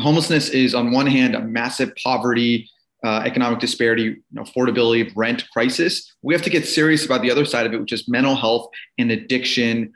[0.00, 2.70] Homelessness is, on one hand, a massive poverty,
[3.04, 6.14] uh, economic disparity, affordability, rent crisis.
[6.22, 8.68] We have to get serious about the other side of it, which is mental health
[8.98, 9.92] and addiction.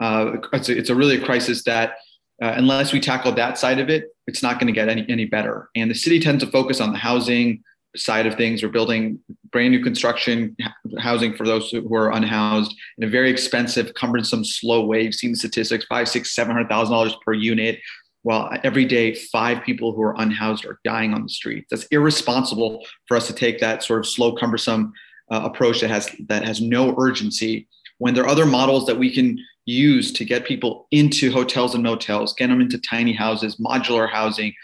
[0.00, 1.94] Uh, it's, a, it's a really a crisis that,
[2.42, 5.24] uh, unless we tackle that side of it, it's not going to get any, any
[5.24, 5.70] better.
[5.74, 7.62] And the city tends to focus on the housing,
[7.96, 8.62] side of things.
[8.62, 9.18] We're building
[9.50, 10.56] brand new construction
[10.98, 15.02] housing for those who are unhoused in a very expensive, cumbersome, slow way.
[15.02, 17.78] You've seen the statistics: five, six, seven hundred thousand dollars per unit.
[18.22, 21.66] While every day, five people who are unhoused are dying on the streets.
[21.70, 24.92] That's irresponsible for us to take that sort of slow, cumbersome
[25.30, 27.68] uh, approach that has that has no urgency.
[27.98, 31.82] When there are other models that we can use to get people into hotels and
[31.82, 34.54] motels, get them into tiny houses, modular housing,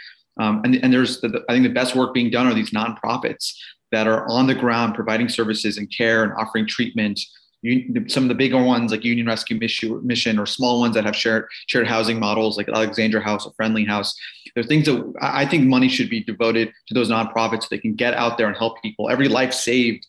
[0.41, 3.55] um, and, and there's, the, I think the best work being done are these nonprofits
[3.93, 7.21] that are on the ground providing services and care and offering treatment.
[7.63, 9.59] You, some of the bigger ones like Union Rescue
[10.03, 13.85] Mission or small ones that have shared shared housing models like Alexandra House or Friendly
[13.85, 14.15] House.
[14.55, 17.95] There's things that I think money should be devoted to those nonprofits so they can
[17.95, 19.11] get out there and help people.
[19.11, 20.07] Every life saved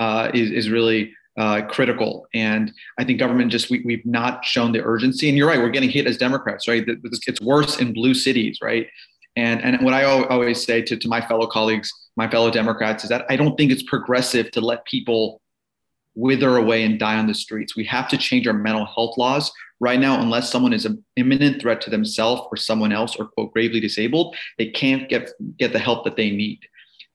[0.00, 2.26] uh, is, is really uh, critical.
[2.34, 5.28] And I think government just, we, we've not shown the urgency.
[5.28, 6.84] And you're right, we're getting hit as Democrats, right?
[6.86, 8.86] It's worse in blue cities, right?
[9.36, 13.10] And, and what I always say to, to my fellow colleagues, my fellow Democrats, is
[13.10, 15.40] that I don't think it's progressive to let people
[16.14, 17.74] wither away and die on the streets.
[17.74, 19.50] We have to change our mental health laws.
[19.80, 23.52] Right now, unless someone is an imminent threat to themselves or someone else or quote
[23.52, 26.60] gravely disabled, they can't get get the help that they need.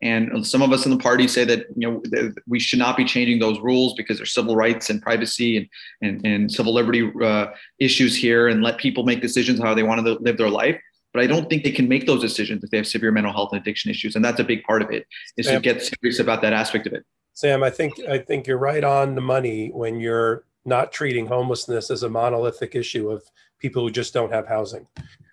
[0.01, 3.03] And some of us in the party say that you know we should not be
[3.03, 5.67] changing those rules because there's civil rights and privacy and
[6.01, 7.47] and, and civil liberty uh,
[7.79, 10.79] issues here, and let people make decisions how they want to live their life
[11.13, 13.49] but I don't think they can make those decisions if they have severe mental health
[13.51, 14.15] and addiction issues.
[14.15, 15.07] And that's a big part of it
[15.37, 17.05] is Sam, to get serious about that aspect of it.
[17.33, 21.89] Sam, I think I think you're right on the money when you're not treating homelessness
[21.89, 23.23] as a monolithic issue of
[23.59, 24.87] people who just don't have housing.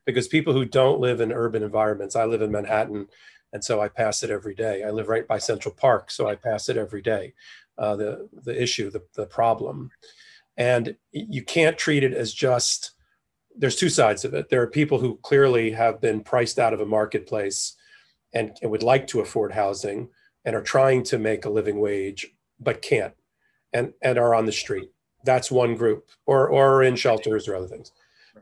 [0.07, 3.09] Because people who don't live in urban environments, I live in Manhattan,
[3.53, 4.85] and so I pass it every day.
[4.85, 7.35] I live right by Central Park, so I pass it every day.
[7.79, 9.91] Uh, the the issue, the the problem,
[10.57, 12.93] and you can't treat it as just
[13.57, 14.49] there's two sides of it.
[14.49, 17.75] There are people who clearly have been priced out of a marketplace
[18.33, 20.09] and, and, would like to afford housing
[20.45, 22.27] and are trying to make a living wage
[22.61, 23.15] but can't
[23.73, 24.91] and, and are on the street.
[25.25, 27.93] That's one group or, or in shelters or other things.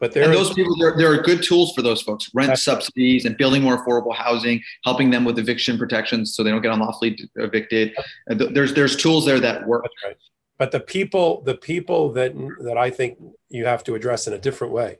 [0.01, 2.59] But there and those is, people, there, there are good tools for those folks: rent
[2.59, 6.73] subsidies and building more affordable housing, helping them with eviction protections so they don't get
[6.73, 7.95] unlawfully evicted.
[8.29, 9.85] There's there's tools there that work.
[10.05, 10.17] Right.
[10.59, 14.39] But the people, the people that that I think you have to address in a
[14.39, 14.99] different way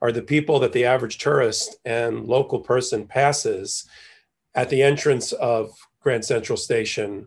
[0.00, 3.86] are the people that the average tourist and local person passes
[4.54, 7.26] at the entrance of Grand Central Station,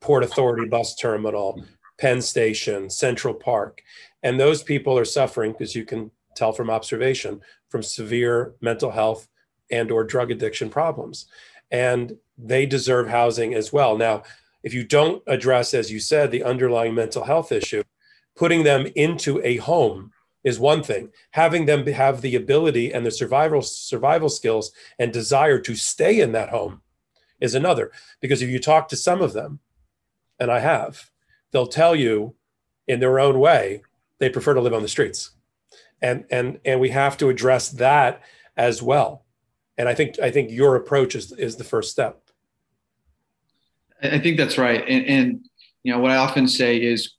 [0.00, 1.64] Port Authority bus terminal,
[1.98, 3.82] Penn Station, Central Park.
[4.22, 9.28] And those people are suffering because you can tell from observation from severe mental health
[9.70, 11.26] and or drug addiction problems.
[11.70, 13.96] And they deserve housing as well.
[13.96, 14.22] Now,
[14.62, 17.82] if you don't address, as you said, the underlying mental health issue,
[18.34, 20.12] putting them into a home
[20.44, 21.10] is one thing.
[21.32, 26.32] Having them have the ability and the survival survival skills and desire to stay in
[26.32, 26.82] that home
[27.40, 27.90] is another.
[28.20, 29.58] Because if you talk to some of them,
[30.38, 31.10] and I have,
[31.50, 32.34] they'll tell you
[32.86, 33.82] in their own way
[34.18, 35.30] they prefer to live on the streets.
[36.02, 38.22] And and and we have to address that
[38.56, 39.24] as well.
[39.78, 42.22] And I think I think your approach is is the first step.
[44.02, 44.84] I think that's right.
[44.86, 45.48] And, and
[45.82, 47.14] you know what I often say is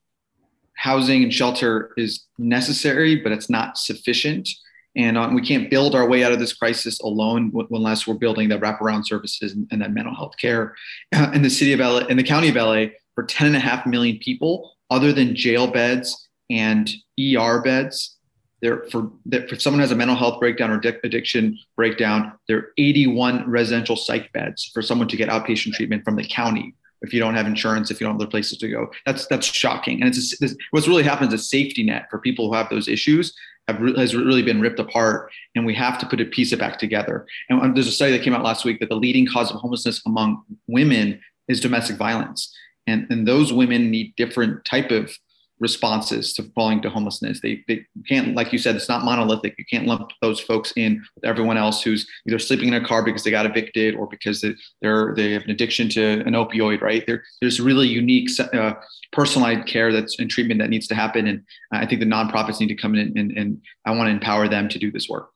[0.76, 4.48] housing and shelter is necessary, but it's not sufficient.
[4.96, 8.50] And uh, we can't build our way out of this crisis alone unless we're building
[8.50, 10.76] the wraparound services and, and that mental health care.
[11.34, 13.86] In the city of LA, in the county of LA, for 10 and a half
[13.86, 18.17] million people, other than jail beds and ER beds,
[18.62, 22.74] there for that for someone has a mental health breakdown or addiction breakdown, there are
[22.78, 27.20] 81 residential psych beds for someone to get outpatient treatment from the county if you
[27.20, 28.90] don't have insurance, if you don't have other places to go.
[29.06, 30.02] That's that's shocking.
[30.02, 32.88] And it's a, what's really happened is a safety net for people who have those
[32.88, 33.34] issues
[33.68, 36.80] have has really been ripped apart, and we have to put a piece of back
[36.80, 37.26] together.
[37.50, 40.02] And there's a study that came out last week that the leading cause of homelessness
[40.06, 42.56] among women is domestic violence,
[42.88, 45.16] and and those women need different type of
[45.60, 47.42] responses to falling to homelessness.
[47.42, 49.56] They, they can't, like you said, it's not monolithic.
[49.58, 53.04] You can't lump those folks in with everyone else who's either sleeping in a car
[53.04, 54.46] because they got evicted or because
[54.82, 56.82] they're they have an addiction to an opioid.
[56.82, 57.04] Right?
[57.08, 58.74] There, there's really unique, uh,
[59.12, 62.68] personalized care that's in treatment that needs to happen, and I think the nonprofits need
[62.68, 65.30] to come in and, and I want to empower them to do this work.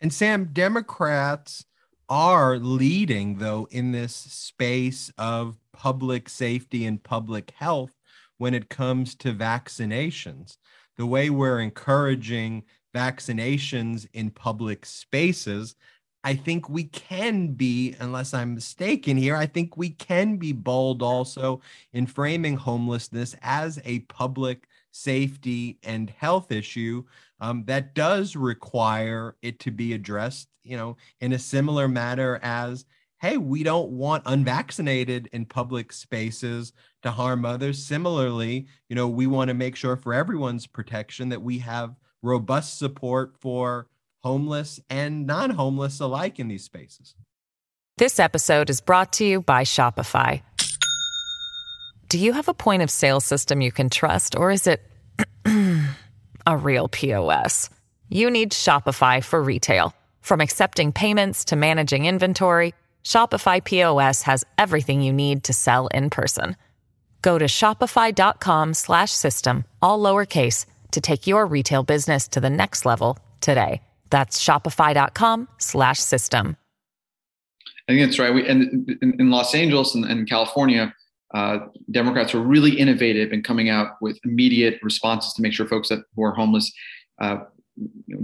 [0.00, 1.64] And Sam, Democrats
[2.08, 7.95] are leading though in this space of public safety and public health
[8.38, 10.56] when it comes to vaccinations.
[10.96, 12.64] The way we're encouraging
[12.94, 15.74] vaccinations in public spaces,
[16.24, 21.02] I think we can be, unless I'm mistaken here, I think we can be bold
[21.02, 21.60] also
[21.92, 27.04] in framing homelessness as a public safety and health issue
[27.40, 32.86] um, that does require it to be addressed, you know, in a similar manner as
[33.18, 36.72] hey, we don't want unvaccinated in public spaces
[37.06, 37.84] to harm others.
[37.84, 42.78] Similarly, you know, we want to make sure for everyone's protection that we have robust
[42.78, 43.88] support for
[44.22, 47.14] homeless and non homeless alike in these spaces.
[47.98, 50.42] This episode is brought to you by Shopify.
[52.08, 54.82] Do you have a point of sale system you can trust, or is it
[56.46, 57.70] a real POS?
[58.08, 59.94] You need Shopify for retail.
[60.20, 66.10] From accepting payments to managing inventory, Shopify POS has everything you need to sell in
[66.10, 66.56] person.
[67.26, 72.86] Go to shopify.com slash system, all lowercase to take your retail business to the next
[72.86, 73.82] level today.
[74.10, 76.56] That's shopify.com slash system.
[77.88, 78.32] I think that's right.
[78.32, 80.94] We and in, in Los Angeles and, and California,
[81.34, 81.58] uh,
[81.90, 86.04] Democrats were really innovative in coming out with immediate responses to make sure folks that
[86.14, 86.72] who are homeless
[87.20, 87.38] uh,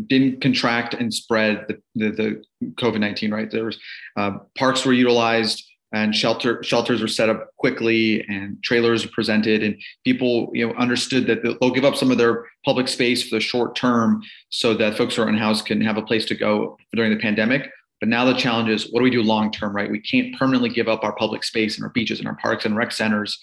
[0.07, 3.51] didn't contract and spread the, the, the COVID-19, right?
[3.51, 3.81] There was
[4.17, 9.63] uh, parks were utilized and shelter shelters were set up quickly and trailers were presented
[9.63, 13.37] and people you know understood that they'll give up some of their public space for
[13.37, 16.77] the short term so that folks who are unhoused can have a place to go
[16.95, 17.71] during the pandemic.
[18.01, 19.91] But now the challenge is what do we do long term right?
[19.91, 22.77] We can't permanently give up our public space and our beaches and our parks and
[22.77, 23.39] rec centers.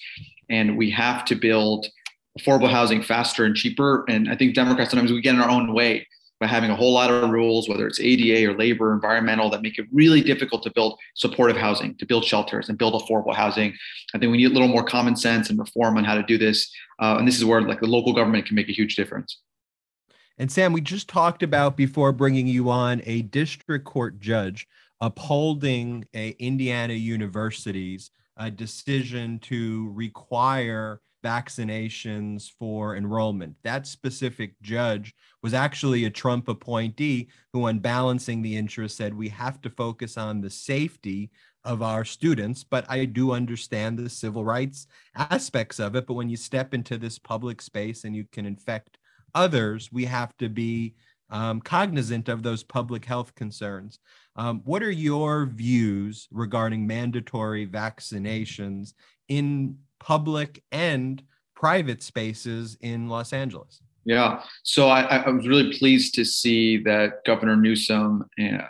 [0.49, 1.87] And we have to build
[2.39, 4.05] affordable housing faster and cheaper.
[4.09, 6.07] And I think Democrats sometimes we get in our own way
[6.39, 9.77] by having a whole lot of rules, whether it's ADA or labor, environmental, that make
[9.77, 13.73] it really difficult to build supportive housing, to build shelters and build affordable housing.
[14.13, 16.37] I think we need a little more common sense and reform on how to do
[16.37, 16.71] this.
[16.99, 19.39] Uh, and this is where like the local government can make a huge difference.
[20.37, 24.67] And Sam, we just talked about before bringing you on a district court judge
[25.01, 33.55] upholding a Indiana University's a decision to require vaccinations for enrollment.
[33.63, 39.29] That specific judge was actually a Trump appointee who, on balancing the interests, said we
[39.29, 41.31] have to focus on the safety
[41.63, 42.63] of our students.
[42.63, 46.07] But I do understand the civil rights aspects of it.
[46.07, 48.97] But when you step into this public space and you can infect
[49.35, 50.95] others, we have to be
[51.29, 53.99] um, cognizant of those public health concerns.
[54.35, 58.93] Um, what are your views regarding mandatory vaccinations
[59.29, 61.23] in public and
[61.55, 63.81] private spaces in Los Angeles.
[64.05, 64.41] Yeah.
[64.63, 68.63] So I, I was really pleased to see that Governor Newsom and,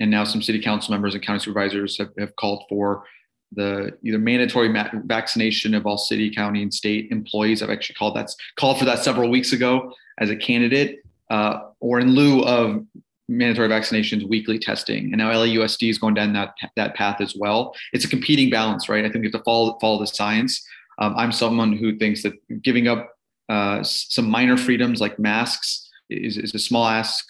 [0.00, 3.04] and, now some city council members and county supervisors have, have called for
[3.52, 7.62] the either mandatory ma- vaccination of all city, county, and state employees.
[7.62, 11.00] I've actually called that called for that several weeks ago as a candidate,
[11.30, 12.84] uh, or in lieu of
[13.28, 15.06] mandatory vaccinations, weekly testing.
[15.06, 17.74] And now LAUSD is going down that that path as well.
[17.92, 19.04] It's a competing balance, right?
[19.04, 20.64] I think we have to follow follow the science.
[20.98, 23.12] Um, I'm someone who thinks that giving up
[23.48, 27.24] uh, some minor freedoms like masks is, is a small ask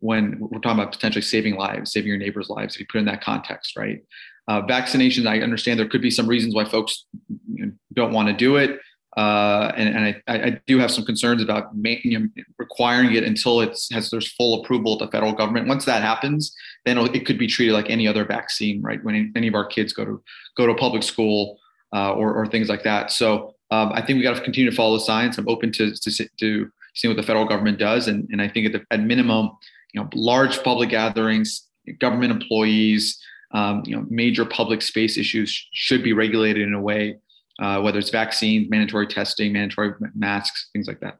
[0.00, 3.04] when we're talking about potentially saving lives, saving your neighbor's lives, if you put in
[3.06, 4.04] that context, right?
[4.46, 7.04] Uh, vaccinations, I understand there could be some reasons why folks
[7.52, 8.78] you don't want to do it.
[9.18, 13.24] Uh, and, and I, I, do have some concerns about making, you know, requiring it
[13.24, 15.66] until it has there's full approval at the federal government.
[15.66, 16.54] Once that happens,
[16.86, 19.02] then it could be treated like any other vaccine, right?
[19.02, 20.22] When any of our kids go to
[20.56, 21.58] go to public school
[21.92, 23.10] uh, or, or things like that.
[23.10, 25.36] So um, I think we got to continue to follow the science.
[25.36, 28.66] I'm open to, to, to seeing what the federal government does, and, and I think
[28.66, 29.50] at, the, at minimum,
[29.94, 31.66] you know, large public gatherings,
[31.98, 37.16] government employees, um, you know, major public space issues should be regulated in a way,
[37.58, 41.18] uh, whether it's vaccines, mandatory testing, mandatory masks, things like that.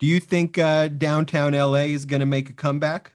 [0.00, 3.12] Do you think uh, downtown LA is going to make a comeback?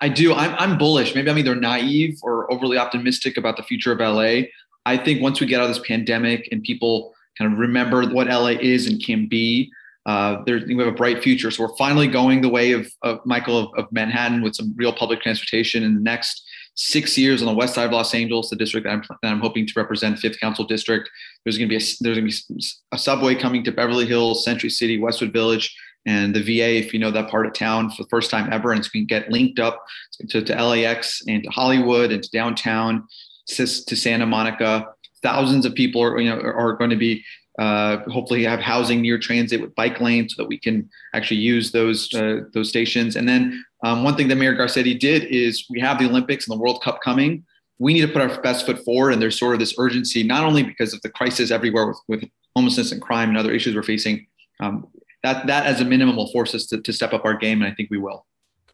[0.00, 0.32] I do.
[0.32, 1.14] I'm, I'm bullish.
[1.14, 4.46] Maybe I'm either naive or overly optimistic about the future of LA.
[4.86, 8.28] I think once we get out of this pandemic and people kind of remember what
[8.28, 9.70] LA is and can be,
[10.06, 11.50] uh, there, we have a bright future.
[11.50, 14.92] So we're finally going the way of, of Michael of, of, Manhattan with some real
[14.92, 16.42] public transportation in the next
[16.78, 19.40] six years on the west side of Los Angeles, the district that I'm, that I'm
[19.40, 21.10] hoping to represent, Fifth Council District.
[21.44, 24.44] There's going to be a, there's going to be a subway coming to Beverly Hills,
[24.44, 25.76] Century City, Westwood Village,
[26.06, 26.76] and the VA.
[26.76, 29.08] If you know that part of town for the first time ever, and it's going
[29.08, 29.84] to get linked up
[30.28, 33.08] to, to LAX and to Hollywood and to downtown,
[33.48, 34.86] to, Santa Monica.
[35.20, 37.24] Thousands of people are you know are going to be
[37.58, 41.72] uh, hopefully have housing near transit with bike lanes so that we can actually use
[41.72, 43.16] those uh, those stations.
[43.16, 46.56] And then um, one thing that Mayor Garcetti did is we have the Olympics and
[46.56, 47.44] the World Cup coming.
[47.78, 50.44] We need to put our best foot forward, and there's sort of this urgency, not
[50.44, 52.24] only because of the crisis everywhere with, with
[52.56, 54.26] homelessness and crime and other issues we're facing.
[54.60, 54.88] Um,
[55.22, 57.70] that that as a minimum will force us to, to step up our game, and
[57.70, 58.26] I think we will.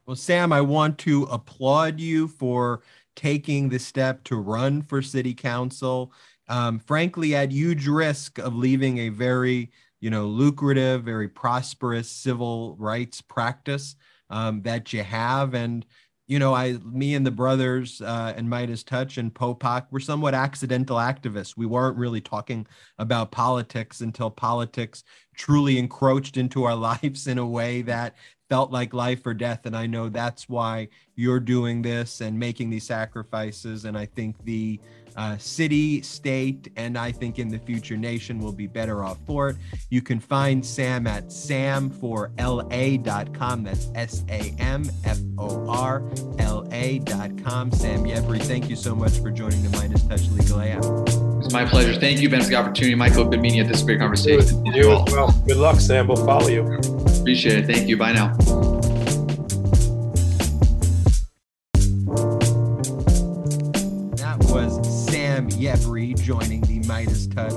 [0.07, 2.83] Well, Sam, I want to applaud you for
[3.17, 6.13] taking the step to run for city council
[6.49, 12.77] um, frankly at huge risk of leaving a very you know lucrative very prosperous civil
[12.79, 13.97] rights practice
[14.31, 15.55] um, that you have.
[15.55, 15.85] And
[16.27, 20.35] you know i me and the brothers uh, and Midas Touch and Popok were somewhat
[20.35, 21.57] accidental activists.
[21.57, 22.67] We weren't really talking
[22.99, 25.05] about politics until politics
[25.37, 28.17] truly encroached into our lives in a way that
[28.49, 29.67] felt like life or death.
[29.67, 33.85] And i know that's why you're doing this and making these sacrifices.
[33.85, 34.81] And i think the
[35.17, 39.49] uh, city, state, and I think in the future nation will be better off for
[39.51, 39.57] it.
[39.91, 43.65] You can find Sam at sam4la.com.
[43.65, 46.03] That's S A M F O R
[46.39, 47.73] L A.com.
[47.73, 50.85] Sam Yebri, thank you so much for joining the Midas Touch Legal AF.
[51.45, 51.99] It's my pleasure.
[51.99, 52.95] Thank you, Ben, for the opportunity.
[52.95, 54.65] Michael, good meeting you at this great conversation.
[54.65, 55.31] You, you as well.
[55.47, 56.07] Good luck, Sam.
[56.07, 56.63] We'll follow you.
[57.21, 57.67] Appreciate it.
[57.67, 57.97] Thank you.
[57.97, 58.74] Bye now.
[65.65, 67.55] Yebri joining the Midas Touch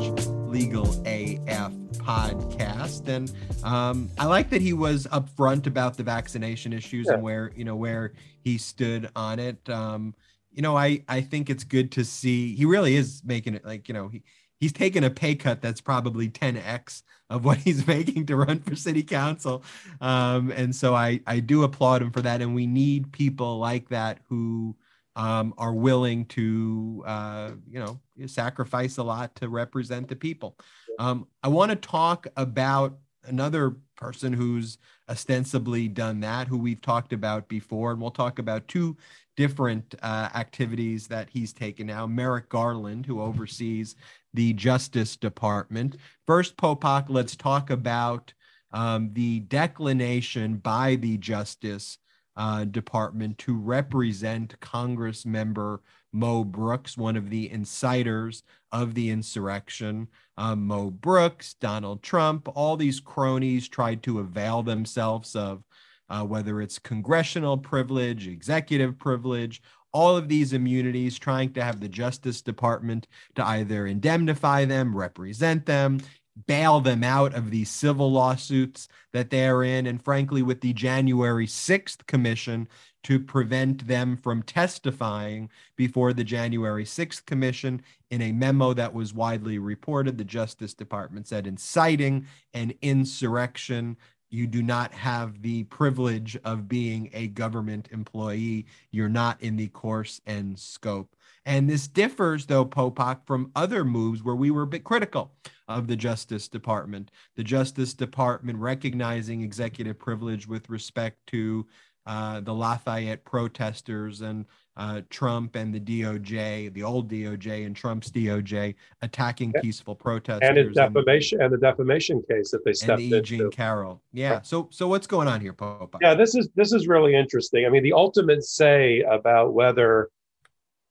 [0.48, 3.06] Legal AF podcast.
[3.10, 3.30] And
[3.66, 7.16] um, I like that he was upfront about the vaccination issues yeah.
[7.16, 8.14] and where, you know, where
[8.46, 9.70] he stood on it.
[9.70, 10.16] Um,
[10.54, 13.90] you know, I, I think it's good to see he really is making it like,
[13.90, 14.24] you know, he,
[14.58, 18.78] he's taken a pay cut that's probably 10x of what he's making to run for
[18.78, 19.66] city council.
[20.00, 22.42] Um, and so I, I do applaud him for that.
[22.42, 24.78] And we need people like that who,
[25.18, 30.56] um, are willing to, uh, you know, sacrifice a lot to represent the people.
[31.00, 34.78] Um, I want to talk about another person who's
[35.10, 38.96] ostensibly done that, who we've talked about before, and we'll talk about two
[39.36, 42.06] different uh, activities that he's taken now.
[42.06, 43.96] Merrick Garland, who oversees
[44.36, 45.98] the Justice Department.
[46.28, 48.34] First, Popok, let's talk about
[48.72, 51.98] um, the declination by the Justice
[52.38, 55.82] uh, Department to represent Congress member
[56.14, 60.08] Mo Brooks, one of the inciters of the insurrection.
[60.38, 65.64] Um, Mo Brooks, Donald Trump, all these cronies tried to avail themselves of
[66.10, 69.62] uh, whether it's congressional privilege, executive privilege,
[69.92, 75.66] all of these immunities, trying to have the Justice Department to either indemnify them, represent
[75.66, 76.00] them,
[76.46, 79.88] bail them out of these civil lawsuits that they're in.
[79.88, 82.68] And frankly, with the January 6th commission
[83.04, 87.82] to prevent them from testifying before the January 6th commission
[88.12, 90.18] in a memo that was widely reported.
[90.18, 93.98] The Justice Department said inciting an insurrection.
[94.30, 98.66] You do not have the privilege of being a government employee.
[98.92, 101.16] You're not in the course and scope
[101.48, 105.32] And this differs, though, Popok, from other moves where we were a bit critical
[105.70, 107.10] of the Justice Department.
[107.38, 111.66] The Justice Department recognizing executive privilege with respect to
[112.06, 114.46] uh, the Lafayette protesters and
[114.76, 120.50] uh, Trump and the DOJ, the old DOJ and Trump's DOJ attacking peaceful protesters.
[120.50, 123.38] And defamation and, and the defamation case that they stepped and the into.
[123.38, 124.02] Jean Carroll.
[124.12, 124.42] Yeah.
[124.42, 125.96] So so what's going on here, Pope?
[126.02, 127.66] Yeah, this is this is really interesting.
[127.66, 130.10] I mean, the ultimate say about whether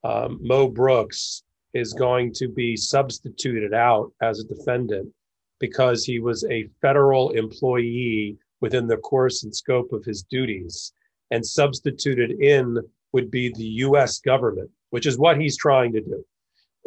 [0.07, 1.43] um, Mo Brooks
[1.75, 5.13] is going to be substituted out as a defendant
[5.59, 10.93] because he was a federal employee within the course and scope of his duties
[11.33, 12.79] and substituted in
[13.13, 16.25] would be the US government, which is what he's trying to do.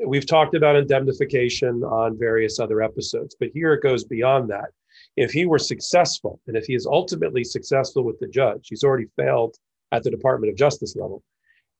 [0.05, 4.70] We've talked about indemnification on various other episodes, but here it goes beyond that.
[5.17, 9.07] If he were successful, and if he is ultimately successful with the judge, he's already
[9.17, 9.57] failed
[9.91, 11.22] at the Department of Justice level.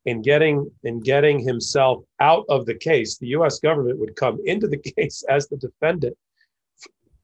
[0.06, 3.60] In getting in getting himself out of the case, the U.S.
[3.60, 6.18] government would come into the case as the defendant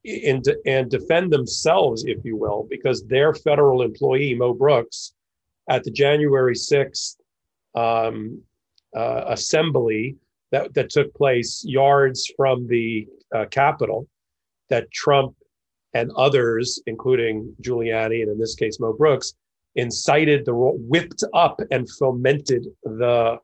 [0.05, 5.13] and, and defend themselves, if you will, because their federal employee Mo Brooks
[5.69, 7.15] at the January 6th
[7.75, 8.41] um,
[8.95, 10.15] uh, assembly
[10.51, 14.07] that, that took place yards from the uh, Capitol
[14.69, 15.35] that Trump
[15.93, 19.33] and others, including Giuliani and in this case Mo Brooks,
[19.75, 23.37] incited the whipped up and fomented the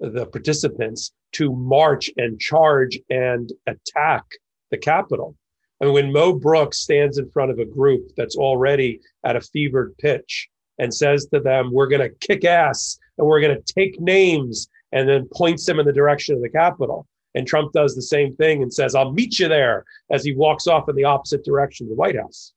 [0.00, 4.24] the participants to march and charge and attack
[4.70, 5.36] the Capitol.
[5.80, 9.96] And when Mo Brooks stands in front of a group that's already at a fevered
[9.98, 14.00] pitch and says to them, We're going to kick ass and we're going to take
[14.00, 17.06] names, and then points them in the direction of the Capitol.
[17.34, 20.66] And Trump does the same thing and says, I'll meet you there as he walks
[20.66, 22.52] off in the opposite direction of the White House.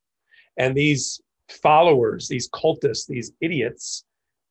[0.58, 1.21] And these
[1.52, 4.06] followers, these cultists, these idiots,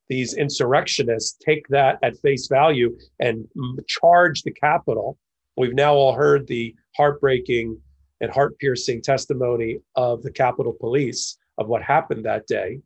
[0.08, 3.46] these insurrectionists take that at face value and
[3.86, 5.16] charge the Capitol.
[5.56, 7.78] We've now all heard the heartbreaking
[8.20, 12.80] and heart piercing testimony of the Capitol Police of what happened that day.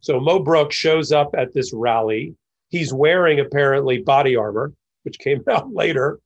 [0.00, 2.36] So Mo Brooks shows up at this rally.
[2.68, 4.72] He's wearing apparently body armor,
[5.02, 6.20] which came out later.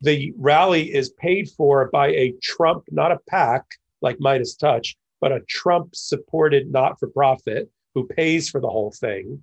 [0.00, 3.62] The rally is paid for by a Trump, not a PAC
[4.00, 4.96] like Midas Touch,
[5.26, 9.42] but a Trump supported not for profit who pays for the whole thing.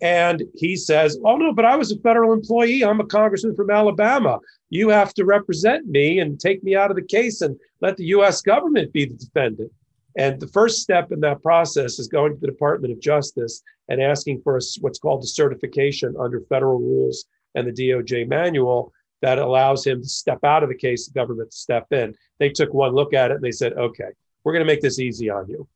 [0.00, 2.84] And he says, Oh, no, but I was a federal employee.
[2.84, 4.38] I'm a congressman from Alabama.
[4.70, 8.04] You have to represent me and take me out of the case and let the
[8.04, 9.72] US government be the defendant.
[10.16, 14.00] And the first step in that process is going to the Department of Justice and
[14.00, 17.24] asking for a, what's called a certification under federal rules
[17.56, 21.50] and the DOJ manual that allows him to step out of the case, the government
[21.50, 22.14] to step in.
[22.38, 24.12] They took one look at it and they said, okay,
[24.46, 25.68] we're going to make this easy on you.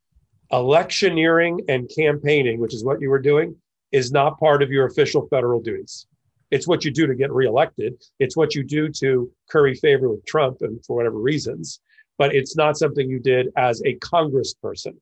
[0.53, 3.55] Electioneering and campaigning, which is what you were doing,
[3.93, 6.07] is not part of your official federal duties.
[6.51, 8.03] It's what you do to get reelected.
[8.19, 11.81] It's what you do to curry favor with Trump and for whatever reasons
[12.21, 14.95] but it's not something you did as a congressperson.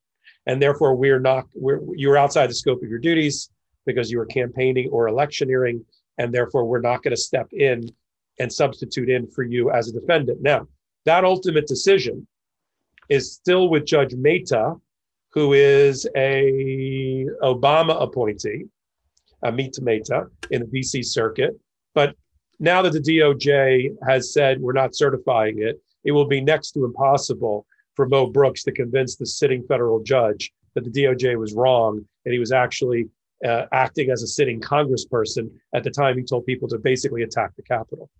[0.46, 3.50] And therefore, we're not, we're, you're outside the scope of your duties
[3.86, 5.84] because you were campaigning or electioneering.
[6.18, 7.90] And therefore, we're not going to step in
[8.38, 10.42] and substitute in for you as a defendant.
[10.42, 10.68] Now,
[11.06, 12.24] that ultimate decision
[13.08, 14.74] is still with Judge Mehta,
[15.32, 18.64] who is a Obama appointee,
[19.44, 21.58] Amit Mehta in the DC circuit.
[21.94, 22.16] But
[22.58, 26.84] now that the DOJ has said we're not certifying it, it will be next to
[26.84, 32.04] impossible for Mo Brooks to convince the sitting federal judge that the DOJ was wrong
[32.24, 33.08] and he was actually
[33.44, 37.54] uh, acting as a sitting congressperson at the time he told people to basically attack
[37.56, 38.10] the Capitol.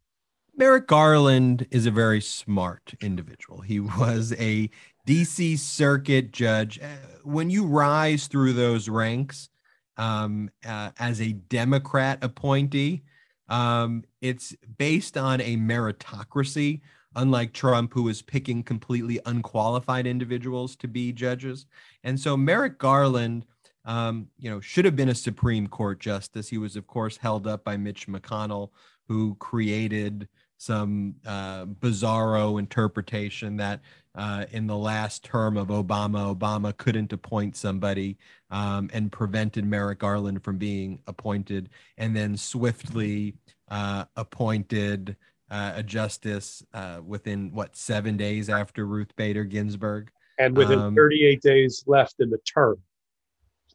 [0.59, 3.61] Merrick Garland is a very smart individual.
[3.61, 4.69] He was a
[5.07, 6.81] DC circuit judge.
[6.81, 6.87] Uh,
[7.23, 9.51] when you rise through those ranks
[9.99, 13.05] um, uh, as a Democrat appointee,
[13.49, 16.81] um, it's based on a meritocracy
[17.15, 21.67] unlike Trump, who is picking completely unqualified individuals to be judges.
[22.03, 23.45] And so Merrick Garland,
[23.85, 26.49] um, you know, should have been a Supreme Court justice.
[26.49, 28.71] He was, of course, held up by Mitch McConnell,
[29.07, 30.29] who created
[30.59, 33.81] some uh, bizarro interpretation that
[34.15, 38.19] uh, in the last term of Obama, Obama couldn't appoint somebody
[38.51, 43.35] um, and prevented Merrick Garland from being appointed, and then swiftly
[43.69, 45.17] uh, appointed
[45.51, 50.95] uh, a justice uh, within what seven days after Ruth Bader Ginsburg, and within um,
[50.97, 52.77] 38 days left in the term,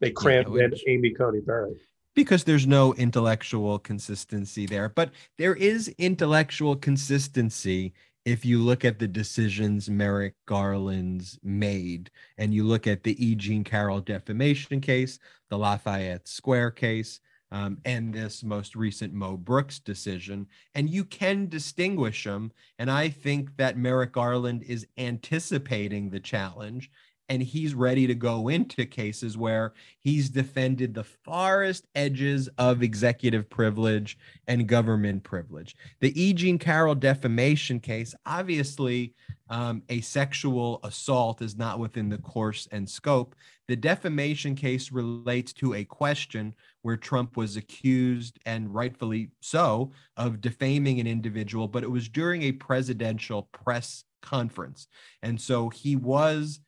[0.01, 1.77] they crammed yeah, in Amy Coney Barrett
[2.15, 4.89] because there's no intellectual consistency there.
[4.89, 7.93] But there is intellectual consistency
[8.25, 13.35] if you look at the decisions Merrick Garland's made, and you look at the E.
[13.35, 17.19] Jean Carroll defamation case, the Lafayette Square case,
[17.51, 20.47] um, and this most recent Mo Brooks decision.
[20.73, 22.51] And you can distinguish them.
[22.79, 26.89] And I think that Merrick Garland is anticipating the challenge
[27.33, 33.49] and he's ready to go into cases where he's defended the farthest edges of executive
[33.49, 35.75] privilege and government privilege.
[35.99, 36.33] The E.
[36.33, 39.15] Jean Carroll defamation case, obviously,
[39.49, 43.35] um, a sexual assault is not within the course and scope.
[43.67, 46.53] The defamation case relates to a question
[46.83, 52.43] where Trump was accused, and rightfully so, of defaming an individual, but it was during
[52.43, 54.87] a presidential press conference.
[55.23, 56.59] And so he was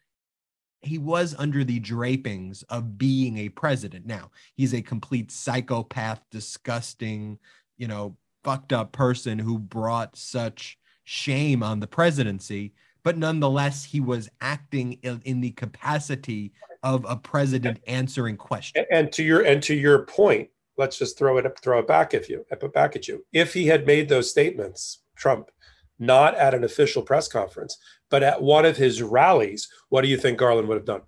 [0.86, 4.06] he was under the drapings of being a president.
[4.06, 7.40] Now, he's a complete psychopath, disgusting,
[7.78, 12.74] you know, fucked up person who brought such shame on the presidency,
[13.04, 18.86] but nonetheless, he was acting in, the capacity of a president answering questions.
[18.92, 22.14] And to your and to your point, let's just throw it up, throw it back
[22.14, 23.24] if you back at you.
[23.32, 25.52] If he had made those statements, Trump,
[26.00, 27.78] not at an official press conference,
[28.10, 31.02] but at one of his rallies, what do you think Garland would have done?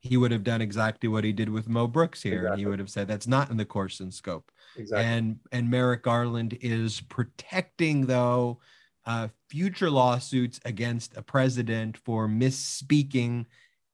[0.00, 2.42] He would have done exactly what he did with Mo Brooks here.
[2.42, 2.62] Exactly.
[2.62, 4.50] He would have said that's not in the course and scope.
[4.76, 5.04] Exactly.
[5.04, 8.58] And and Merrick Garland is protecting though
[9.06, 13.46] uh, future lawsuits against a president for misspeaking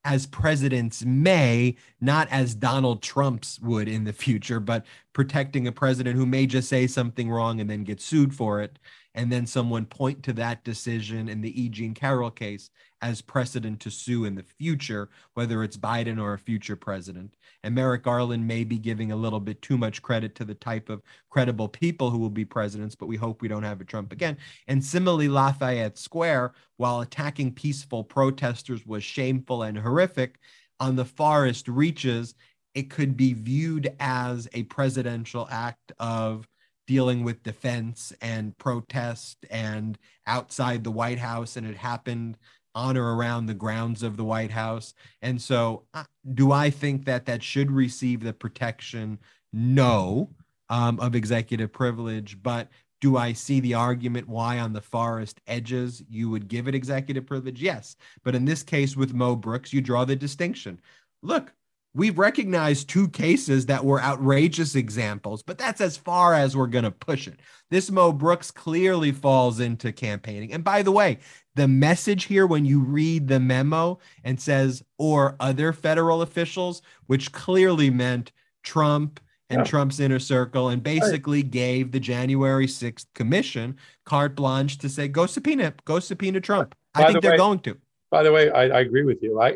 [0.05, 6.17] as presidents may, not as Donald Trump's would in the future, but protecting a president
[6.17, 8.79] who may just say something wrong and then get sued for it
[9.15, 11.69] and then someone point to that decision in the E.
[11.69, 16.39] Jean Carroll case as precedent to sue in the future, whether it's Biden or a
[16.39, 17.37] future president.
[17.63, 20.89] And Merrick Garland may be giving a little bit too much credit to the type
[20.89, 24.13] of credible people who will be presidents, but we hope we don't have a Trump
[24.13, 24.37] again.
[24.67, 30.39] And similarly, Lafayette Square, while attacking peaceful protesters was shameful and horrific,
[30.81, 32.35] on the farthest reaches,
[32.75, 36.47] it could be viewed as a presidential act of
[36.89, 42.39] dealing with defense and protest and outside the White House, and it happened
[42.75, 44.95] on or around the grounds of the White House.
[45.23, 49.19] And so, uh, do I think that that should receive the protection?
[49.53, 50.31] No,
[50.71, 52.69] um, of executive privilege, but
[53.01, 57.27] do I see the argument why on the forest edges you would give it executive
[57.27, 57.63] privilege?
[57.63, 57.97] Yes.
[58.25, 60.81] But in this case with Mo Brooks, you draw the distinction.
[61.23, 61.53] Look,
[61.95, 66.85] we've recognized two cases that were outrageous examples, but that's as far as we're going
[66.85, 67.41] to push it.
[67.71, 70.53] This Mo Brooks clearly falls into campaigning.
[70.53, 71.19] And by the way,
[71.55, 77.33] the message here, when you read the memo and says, or other federal officials, which
[77.33, 78.33] clearly meant
[78.63, 79.21] Trump
[79.51, 79.65] and Yeah.
[79.65, 85.25] Trump's inner circle, and basically gave the January 6th commission carte blanche to say, go
[85.25, 86.75] subpoena, go subpoena Trump.
[86.95, 87.77] I think the they're way- going to.
[88.11, 89.41] By the way, I, I agree with you.
[89.41, 89.55] I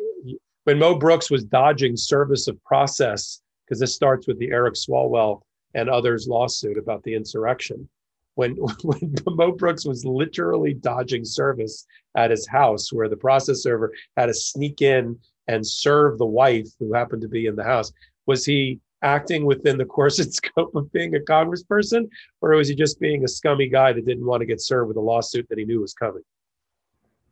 [0.64, 5.42] when Mo Brooks was dodging service of process, because this starts with the Eric Swalwell
[5.74, 7.88] and others lawsuit about the insurrection.
[8.34, 8.52] When
[8.82, 11.86] when Mo Brooks was literally dodging service
[12.16, 16.68] at his house, where the process server had to sneak in and serve the wife
[16.78, 17.92] who happened to be in the house,
[18.26, 22.08] was he acting within the course and scope of being a congressperson,
[22.40, 24.96] or was he just being a scummy guy that didn't want to get served with
[24.96, 26.22] a lawsuit that he knew was coming?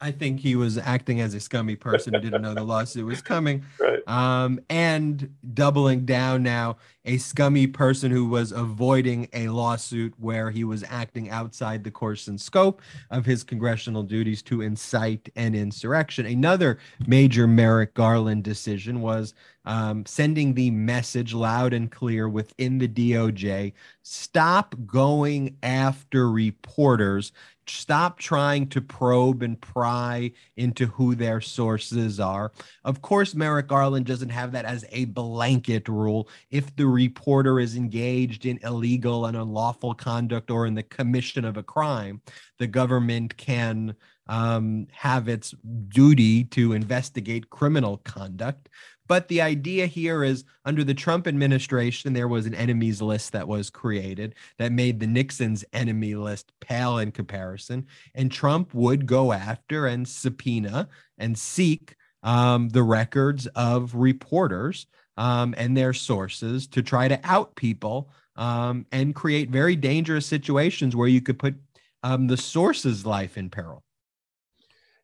[0.03, 3.23] I think he was acting as a scummy person who didn't know the lawsuit was
[3.23, 3.65] coming.
[3.81, 4.07] Right.
[4.07, 10.65] Um, and doubling down now, a scummy person who was avoiding a lawsuit where he
[10.65, 16.27] was acting outside the course and scope of his congressional duties to incite an insurrection.
[16.27, 19.35] Another major Merrick Garland decision was
[19.65, 23.73] um, sending the message loud and clear within the DOJ
[24.03, 27.33] stop going after reporters
[27.71, 32.53] stop trying to probe and pry into who their sources are.
[32.85, 36.29] Of course, Merrick Garland doesn't have that as a blanket rule.
[36.51, 41.57] If the reporter is engaged in illegal and unlawful conduct or in the commission of
[41.57, 42.21] a crime,
[42.59, 43.95] the government can
[44.31, 45.55] um, have its
[45.89, 48.69] duty to investigate criminal conduct.
[49.11, 53.49] But the idea here is under the Trump administration, there was an enemies list that
[53.49, 57.89] was created that made the Nixon's enemy list pale in comparison.
[58.15, 60.89] And Trump would go after and subpoena
[61.19, 64.87] and seek um, the records of reporters
[65.17, 70.95] um, and their sources to try to out people um, and create very dangerous situations
[70.95, 71.57] where you could put
[72.05, 73.83] um, the source's life in peril.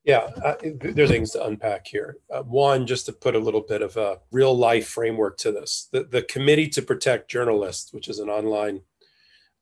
[0.06, 2.18] Yeah, uh, th- there's things to unpack here.
[2.32, 5.88] Uh, one, just to put a little bit of a real life framework to this,
[5.90, 8.82] the, the Committee to Protect Journalists, which is an online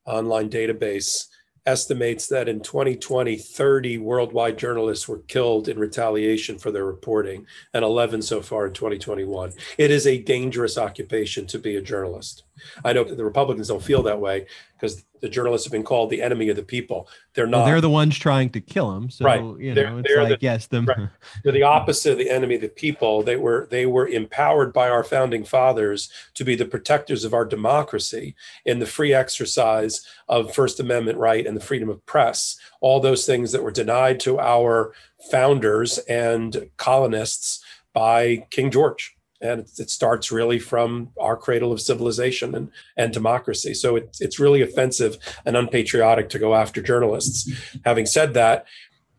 [0.05, 1.25] online database,
[1.65, 7.83] estimates that in 2020, 30 worldwide journalists were killed in retaliation for their reporting, and
[7.83, 9.51] 11 so far in 2021.
[9.79, 12.43] It is a dangerous occupation to be a journalist.
[12.83, 16.21] I know the Republicans don't feel that way because the journalists have been called the
[16.21, 17.09] enemy of the people.
[17.33, 17.57] They're not.
[17.57, 19.09] Well, they're the ones trying to kill him.
[19.09, 19.41] So Right.
[19.59, 20.85] you They're- know, it's they're like the- yes, them.
[20.85, 21.09] right.
[21.43, 23.23] They're the opposite of the enemy of the people.
[23.23, 27.43] They were they were empowered by our founding fathers to be the protectors of our
[27.43, 32.55] democracy in the free exercise of First Amendment right and the freedom of press.
[32.81, 34.93] All those things that were denied to our
[35.31, 37.63] founders and colonists
[37.93, 39.14] by King George.
[39.45, 43.73] And it, it starts really from our cradle of civilization and, and democracy.
[43.73, 47.51] So it, it's really offensive and unpatriotic to go after journalists.
[47.85, 48.65] Having said that,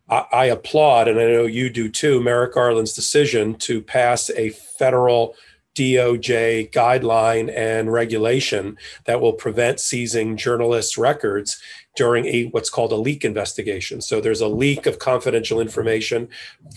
[0.09, 4.49] I, I applaud, and I know you do too, Merrick Garland's decision to pass a
[4.49, 5.35] federal
[5.77, 11.61] DOJ guideline and regulation that will prevent seizing journalists' records
[11.95, 14.01] during a what's called a leak investigation.
[14.01, 16.29] So there's a leak of confidential information,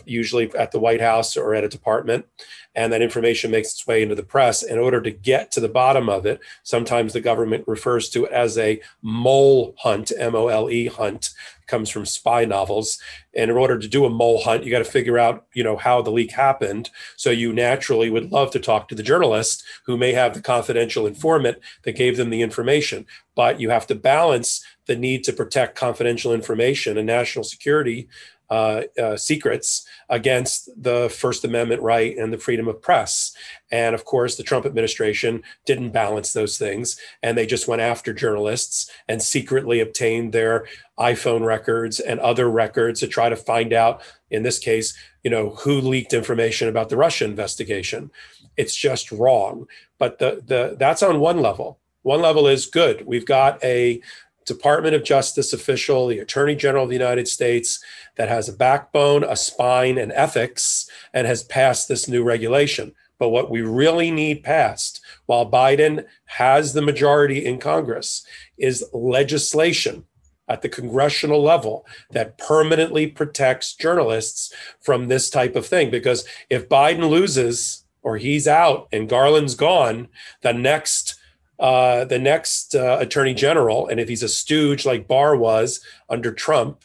[0.04, 2.26] usually at the White House or at a department,
[2.74, 4.62] and that information makes its way into the press.
[4.62, 8.32] In order to get to the bottom of it, sometimes the government refers to it
[8.32, 11.30] as a mole hunt, M O L E hunt,
[11.66, 13.00] comes from spy novels.
[13.34, 15.76] And in order to do a mole hunt, you got to figure out, you know,
[15.76, 16.90] how the leak happened.
[17.16, 21.06] So you naturally would love to talk to the journalist who may have the confidential
[21.06, 23.06] informant that gave them the information.
[23.34, 28.08] But you have to balance the need to protect confidential information and national security
[28.50, 33.32] uh, uh, secrets against the First Amendment right and the freedom of press.
[33.70, 38.12] And of course, the Trump administration didn't balance those things, and they just went after
[38.12, 40.66] journalists and secretly obtained their
[40.98, 45.50] iPhone records and other records to try to find out, in this case, you know,
[45.50, 48.10] who leaked information about the Russia investigation.
[48.56, 49.66] It's just wrong.
[49.98, 51.78] But the the that's on one level.
[52.02, 53.06] One level is good.
[53.06, 54.00] We've got a
[54.46, 57.82] Department of Justice official, the Attorney General of the United States,
[58.16, 62.94] that has a backbone, a spine, and ethics, and has passed this new regulation.
[63.18, 68.26] But what we really need passed, while Biden has the majority in Congress,
[68.56, 70.04] is legislation
[70.48, 75.90] at the congressional level that permanently protects journalists from this type of thing.
[75.90, 80.08] Because if Biden loses or he's out and Garland's gone,
[80.40, 81.19] the next
[81.60, 86.32] uh, the next uh, attorney general, and if he's a stooge like Barr was under
[86.32, 86.82] Trump,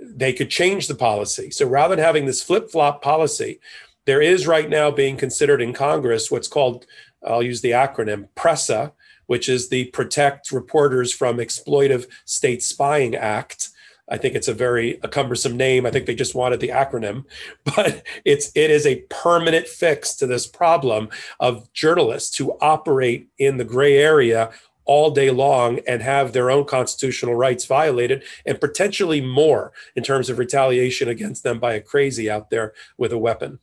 [0.00, 1.50] they could change the policy.
[1.50, 3.60] So rather than having this flip flop policy,
[4.04, 6.86] there is right now being considered in Congress what's called,
[7.26, 8.92] I'll use the acronym PRESA,
[9.26, 13.70] which is the Protect Reporters from Exploitive State Spying Act.
[14.08, 15.84] I think it's a very a cumbersome name.
[15.84, 17.24] I think they just wanted the acronym,
[17.64, 21.08] but it's it is a permanent fix to this problem
[21.40, 24.50] of journalists who operate in the gray area
[24.84, 30.30] all day long and have their own constitutional rights violated and potentially more in terms
[30.30, 33.58] of retaliation against them by a crazy out there with a weapon.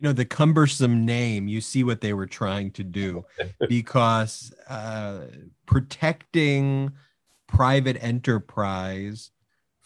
[0.00, 3.24] you know the cumbersome name you see what they were trying to do
[3.68, 5.20] because uh,
[5.66, 6.90] protecting
[7.46, 9.30] private enterprise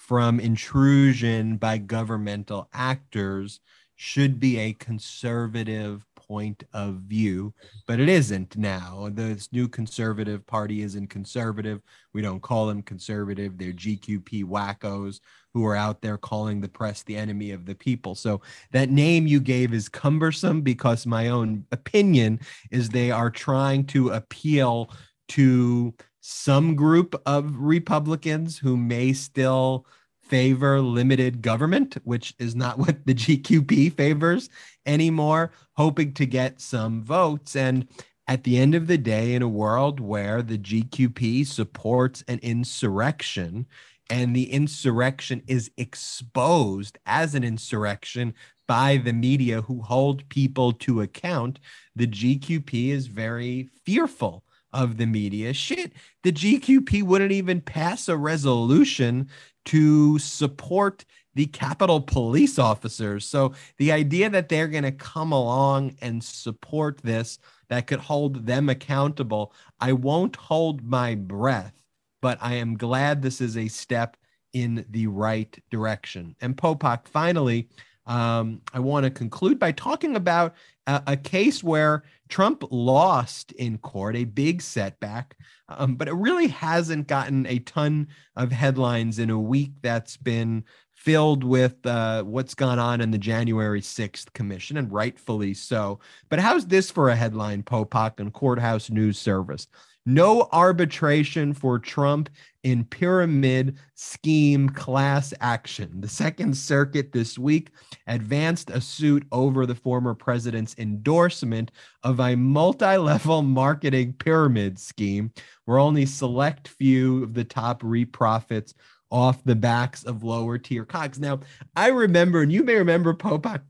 [0.07, 3.61] from intrusion by governmental actors
[3.97, 7.55] should be a conservative point of view
[7.87, 9.09] but it isn't now.
[9.13, 11.83] This new conservative party isn't conservative.
[12.13, 13.59] We don't call them conservative.
[13.59, 15.21] They're gqp wackos
[15.53, 18.15] who are out there calling the press the enemy of the people.
[18.15, 18.41] So
[18.73, 22.41] that name you gave is cumbersome because my own opinion
[22.71, 24.91] is they are trying to appeal
[25.29, 25.95] to
[26.27, 29.85] some group of Republicans who may still
[30.23, 34.49] favor limited government, which is not what the GQP favors
[34.87, 37.55] anymore, hoping to get some votes.
[37.55, 37.87] And
[38.27, 43.67] at the end of the day, in a world where the GQP supports an insurrection,
[44.09, 48.33] and the insurrection is exposed as an insurrection
[48.67, 51.59] by the media who hold people to account,
[51.95, 54.44] the GQP is very fearful
[54.75, 55.55] of the media.
[55.55, 59.29] Shit, the GQP wouldn't even pass a resolution
[59.67, 63.25] to support the Capitol police officers.
[63.25, 68.47] So the idea that they're going to come along and support this that could hold
[68.47, 71.83] them accountable, I won't hold my breath,
[72.21, 74.17] but I am glad this is a step
[74.53, 76.37] in the right direction.
[76.41, 77.69] And Popok, finally,
[78.07, 80.55] um, I want to conclude by talking about
[80.87, 85.37] a, a, case where Trump lost in court, a big setback,
[85.69, 90.65] um, but it really hasn't gotten a ton of headlines in a week that's been
[91.05, 96.01] filled with uh, what's gone on in the January 6th commission, and rightfully so.
[96.31, 99.67] But how's this for a headline, Popok, on Courthouse News Service?
[100.07, 102.31] No arbitration for Trump
[102.63, 106.01] in pyramid scheme class action.
[106.01, 107.71] The Second Circuit this week
[108.07, 111.71] advanced a suit over the former president's endorsement
[112.03, 115.33] of a multi level marketing pyramid scheme
[115.67, 118.75] where only select few of the top REIT profits
[119.15, 121.21] off the backs of lower tier cogs.
[121.21, 121.39] Now,
[121.77, 123.63] I remember, and you may remember Popok.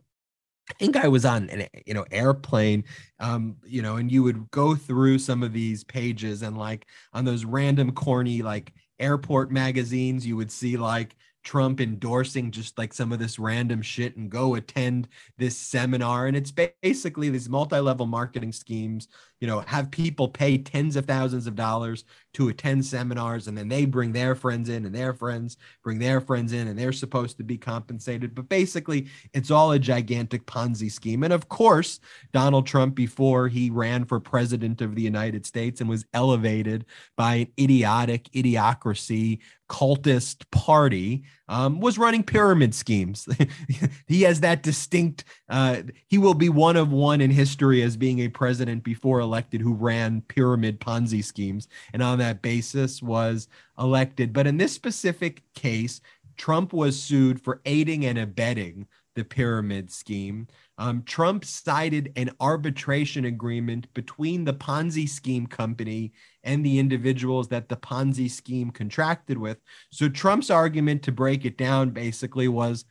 [0.70, 2.84] I think I was on an you know airplane,
[3.20, 7.26] um, you know, and you would go through some of these pages and like on
[7.26, 13.12] those random corny like airport magazines, you would see like Trump endorsing just like some
[13.12, 16.26] of this random shit and go attend this seminar.
[16.26, 19.09] And it's basically these multi level marketing schemes,
[19.45, 23.68] you know, have people pay tens of thousands of dollars to attend seminars and then
[23.68, 27.36] they bring their friends in and their friends bring their friends in and they're supposed
[27.36, 28.34] to be compensated.
[28.34, 31.24] But basically, it's all a gigantic Ponzi scheme.
[31.24, 32.01] And of course,
[32.32, 37.34] Donald Trump, before he ran for president of the United States and was elevated by
[37.34, 43.28] an idiotic idiocracy cultist party um, was running pyramid schemes.
[44.07, 48.20] he has that distinct, uh, he will be one of one in history as being
[48.20, 51.68] a president before elected who ran pyramid Ponzi schemes.
[51.92, 54.32] And on that basis was elected.
[54.32, 56.01] But in this specific case,
[56.36, 60.49] Trump was sued for aiding and abetting the pyramid scheme.
[60.77, 66.12] Um, Trump cited an arbitration agreement between the Ponzi scheme company
[66.43, 69.59] and the individuals that the Ponzi scheme contracted with.
[69.91, 72.85] So Trump's argument to break it down basically was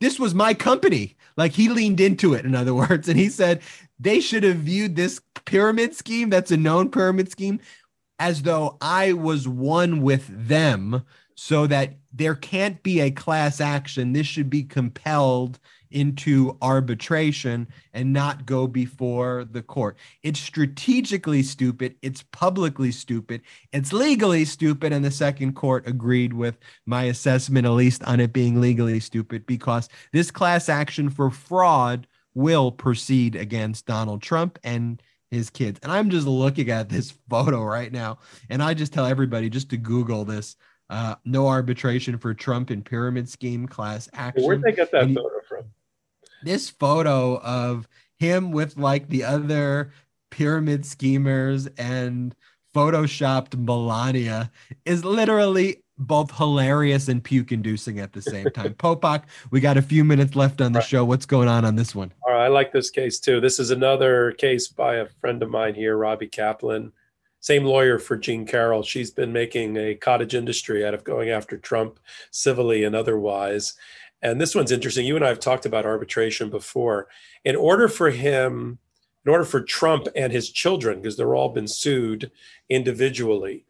[0.00, 1.16] this was my company.
[1.36, 3.62] Like he leaned into it, in other words, and he said
[3.98, 7.60] they should have viewed this pyramid scheme that's a known pyramid scheme
[8.18, 11.04] as though I was one with them
[11.34, 14.12] so that there can't be a class action.
[14.12, 19.96] This should be compelled into arbitration and not go before the court.
[20.22, 21.96] It's strategically stupid.
[22.02, 23.42] It's publicly stupid.
[23.72, 24.92] It's legally stupid.
[24.92, 29.46] And the second court agreed with my assessment, at least on it being legally stupid,
[29.46, 35.78] because this class action for fraud will proceed against Donald Trump and his kids.
[35.82, 38.18] And I'm just looking at this photo right now.
[38.48, 40.56] And I just tell everybody just to Google this
[40.90, 44.44] uh, no arbitration for Trump in pyramid scheme class action.
[44.44, 45.64] Where'd they get that and photo from?
[46.42, 49.92] This photo of him with like the other
[50.30, 52.34] pyramid schemers and
[52.74, 54.50] photoshopped Melania
[54.84, 58.74] is literally both hilarious and puke inducing at the same time.
[58.78, 60.88] Popok, we got a few minutes left on the right.
[60.88, 61.04] show.
[61.04, 62.12] What's going on on this one?
[62.26, 63.40] All right, I like this case too.
[63.40, 66.92] This is another case by a friend of mine here, Robbie Kaplan
[67.40, 68.82] same lawyer for Jean Carroll.
[68.82, 73.74] She's been making a cottage industry out of going after Trump civilly and otherwise.
[74.22, 75.06] And this one's interesting.
[75.06, 77.08] You and I have talked about arbitration before.
[77.44, 78.78] In order for him,
[79.24, 82.30] in order for Trump and his children, because they're all been sued
[82.68, 83.64] individually,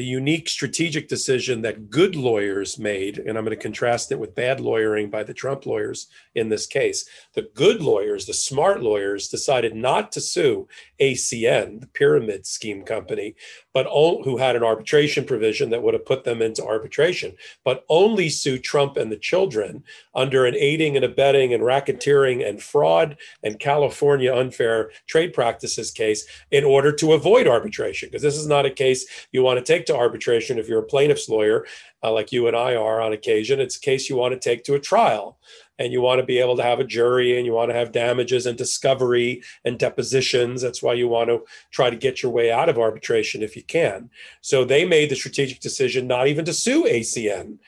[0.00, 4.34] the unique strategic decision that good lawyers made, and I'm going to contrast it with
[4.34, 7.06] bad lawyering by the Trump lawyers in this case.
[7.34, 10.66] The good lawyers, the smart lawyers, decided not to sue
[11.02, 13.34] ACN, the pyramid scheme company,
[13.74, 17.84] but all, who had an arbitration provision that would have put them into arbitration, but
[17.90, 19.84] only sue Trump and the children
[20.14, 26.24] under an aiding and abetting and racketeering and fraud and California unfair trade practices case
[26.50, 28.08] in order to avoid arbitration.
[28.08, 30.84] Because this is not a case you want to take to arbitration if you're a
[30.84, 31.66] plaintiff's lawyer,
[32.02, 33.60] uh, like you and I are on occasion.
[33.60, 35.38] It's a case you want to take to a trial
[35.78, 37.90] and you want to be able to have a jury and you want to have
[37.90, 40.62] damages and discovery and depositions.
[40.62, 43.62] That's why you want to try to get your way out of arbitration if you
[43.62, 44.10] can.
[44.42, 47.58] So they made the strategic decision not even to sue ACN.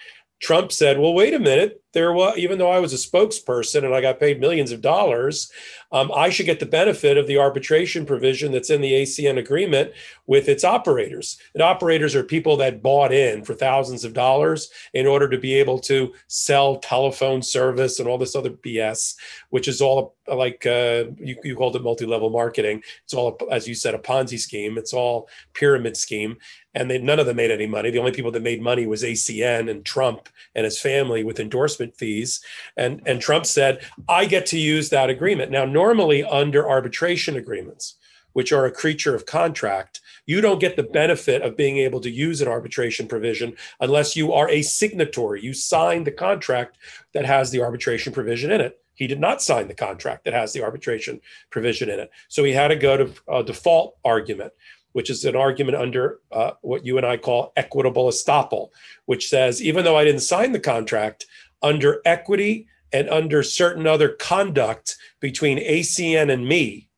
[0.43, 3.95] Trump said, well, wait a minute there was even though I was a spokesperson and
[3.95, 5.51] I got paid millions of dollars,
[5.90, 9.93] um, I should get the benefit of the arbitration provision that's in the ACN agreement
[10.26, 11.38] with its operators.
[11.53, 15.55] And operators are people that bought in for thousands of dollars in order to be
[15.55, 19.14] able to sell telephone service and all this other BS,
[19.51, 22.82] which is all like uh, you, you called it multi-level marketing.
[23.05, 24.78] It's all, as you said, a Ponzi scheme.
[24.78, 26.38] It's all pyramid scheme,
[26.75, 27.91] and they, none of them made any money.
[27.91, 31.97] The only people that made money was ACN and Trump and his family with endorsement
[31.97, 32.43] fees.
[32.77, 35.51] And, and Trump said, I get to use that agreement.
[35.51, 37.97] Now, normally under arbitration agreements,
[38.33, 42.11] which are a creature of contract, you don't get the benefit of being able to
[42.11, 45.43] use an arbitration provision unless you are a signatory.
[45.43, 46.79] You sign the contract
[47.12, 48.79] that has the arbitration provision in it.
[48.95, 51.20] He did not sign the contract that has the arbitration
[51.51, 52.11] provision in it.
[52.29, 54.53] So he had to go to a default argument
[54.93, 58.70] which is an argument under uh, what you and I call equitable estoppel,
[59.07, 61.26] which says even though I didn't sign the contract,
[61.62, 66.88] under equity and under certain other conduct between ACN and me,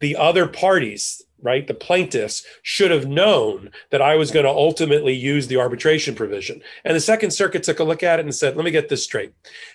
[0.00, 5.12] the other parties, right, the plaintiffs, should have known that I was going to ultimately
[5.12, 6.62] use the arbitration provision.
[6.84, 9.04] And the Second Circuit took a look at it and said, let me get this
[9.04, 9.32] straight.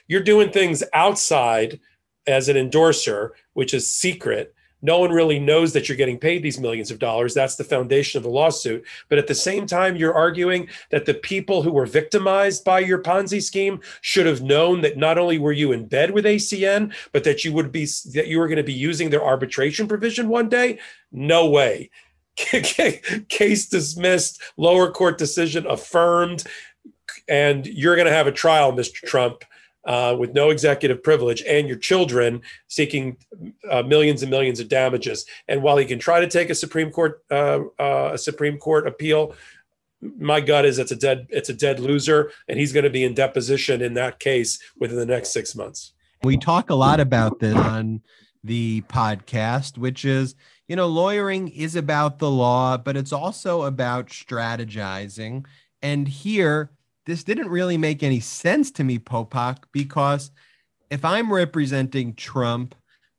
[0.08, 1.80] You're doing things outside
[2.26, 6.60] as an endorser, which is secret no one really knows that you're getting paid these
[6.60, 7.34] millions of dollars.
[7.34, 8.86] That's the foundation of the lawsuit.
[9.08, 13.02] But at the same time, you're arguing that the people who were victimized by your
[13.02, 17.24] Ponzi scheme should have known that not only were you in bed with ACN, but
[17.24, 20.50] that you would be that you were going to be using their arbitration provision one
[20.50, 20.80] day.
[21.14, 21.90] No way.
[22.36, 26.44] Case dismissed, lower court decision affirmed,
[27.30, 28.96] and you're going to have a trial, Mr.
[28.96, 29.46] Trump
[29.86, 33.18] uh, with no executive privilege and your children seeking
[33.70, 35.26] uh, millions and millions of damages.
[35.48, 38.88] And while he can try to take a Supreme Court uh, uh a Supreme Court
[38.88, 39.36] appeal,
[40.18, 43.04] my gut is it's a dead it's a dead loser, and he's going to be
[43.04, 45.94] in deposition in that case within the next six months.
[46.24, 48.02] We talk a lot about this on
[48.44, 50.36] the podcast, which is
[50.68, 55.46] you know lawyering is about the law, but it's also about strategizing.
[55.82, 56.72] And here
[57.06, 60.32] this didn't really make any sense to me, Popok, because
[60.90, 62.76] if I'm representing Trump,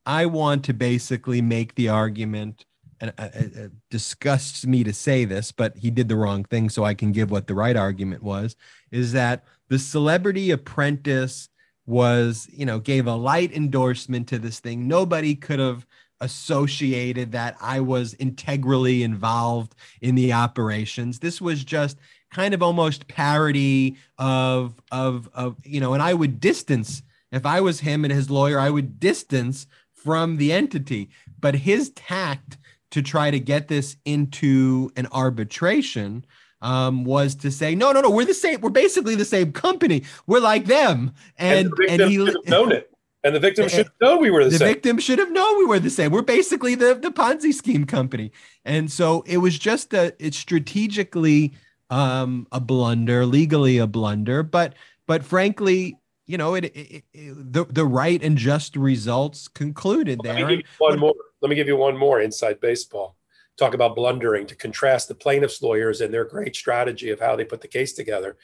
[0.06, 2.64] I want to basically make the argument,
[3.00, 6.68] and uh, it, it disgusts me to say this, but he did the wrong thing,
[6.68, 8.56] so I can give what the right argument was,
[8.90, 11.48] is that the celebrity apprentice
[11.86, 14.88] was, you know, gave a light endorsement to this thing.
[14.88, 15.86] Nobody could have
[16.20, 21.18] associated that I was integrally involved in the operations.
[21.18, 21.98] This was just
[22.30, 27.00] kind of almost parody of of of you know and i would distance
[27.30, 29.68] if i was him and his lawyer i would distance
[30.04, 31.10] from the entity.
[31.40, 32.58] But his tact
[32.90, 36.24] to try to get this into an arbitration
[36.60, 40.04] um, was to say no no no we're the same we're basically the same company.
[40.26, 41.12] We're like them.
[41.36, 42.90] And and, and he known it
[43.24, 44.68] and the victim should have known we were the, the same.
[44.68, 46.12] The victim should have known we were the same.
[46.12, 48.32] We're basically the, the Ponzi scheme company.
[48.64, 51.54] And so it was just a, it's strategically
[51.90, 54.74] um, a blunder, legally a blunder, but
[55.06, 60.36] but frankly, you know, it, it, it, the the right and just results concluded Let
[60.36, 60.46] there.
[60.46, 61.14] Me give you one more.
[61.40, 63.16] Let me give you one more inside baseball.
[63.56, 67.44] Talk about blundering to contrast the plaintiffs' lawyers and their great strategy of how they
[67.44, 68.36] put the case together.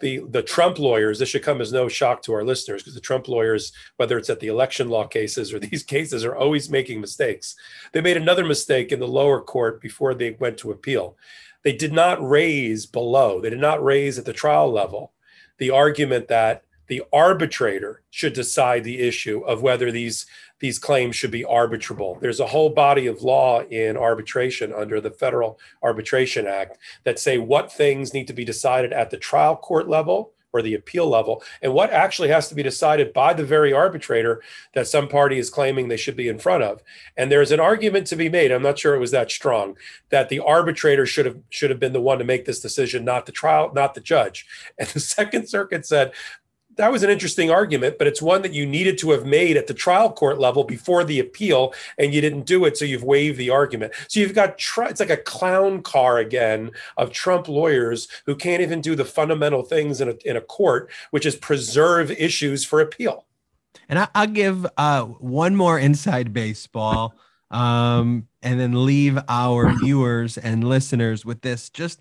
[0.00, 1.18] The the Trump lawyers.
[1.18, 4.30] This should come as no shock to our listeners because the Trump lawyers, whether it's
[4.30, 7.56] at the election law cases or these cases, are always making mistakes.
[7.92, 11.16] They made another mistake in the lower court before they went to appeal
[11.66, 15.12] they did not raise below, they did not raise at the trial level
[15.58, 20.26] the argument that the arbitrator should decide the issue of whether these
[20.60, 22.20] these claims should be arbitrable.
[22.20, 27.38] There's a whole body of law in arbitration under the Federal Arbitration Act that say
[27.38, 31.42] what things need to be decided at the trial court level or the appeal level,
[31.60, 34.42] and what actually has to be decided by the very arbitrator
[34.74, 36.82] that some party is claiming they should be in front of.
[37.14, 38.50] And there's an argument to be made.
[38.50, 39.76] I'm not sure it was that strong
[40.08, 43.26] that the arbitrator should have should have been the one to make this decision, not
[43.26, 44.46] the trial, not the judge.
[44.78, 46.12] And the Second Circuit said
[46.76, 49.66] that was an interesting argument, but it's one that you needed to have made at
[49.66, 53.38] the trial court level before the appeal, and you didn't do it, so you've waived
[53.38, 53.92] the argument.
[54.08, 58.80] So you've got it's like a clown car again of Trump lawyers who can't even
[58.80, 63.24] do the fundamental things in a in a court, which is preserve issues for appeal.
[63.88, 67.14] And I, will give uh, one more inside baseball,
[67.50, 71.70] um, and then leave our viewers and listeners with this.
[71.70, 72.00] Just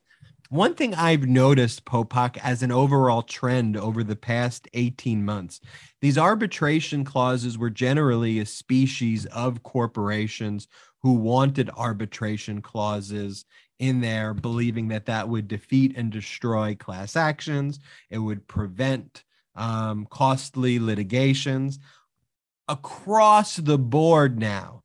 [0.50, 5.60] one thing I've noticed, Popok, as an overall trend over the past 18 months,
[6.02, 10.68] these arbitration clauses were generally a species of corporations
[11.02, 13.46] who wanted arbitration clauses
[13.80, 17.80] in there, believing that that would defeat and destroy class actions,
[18.10, 19.24] it would prevent
[19.56, 21.80] um, costly litigations.
[22.68, 24.84] Across the board now,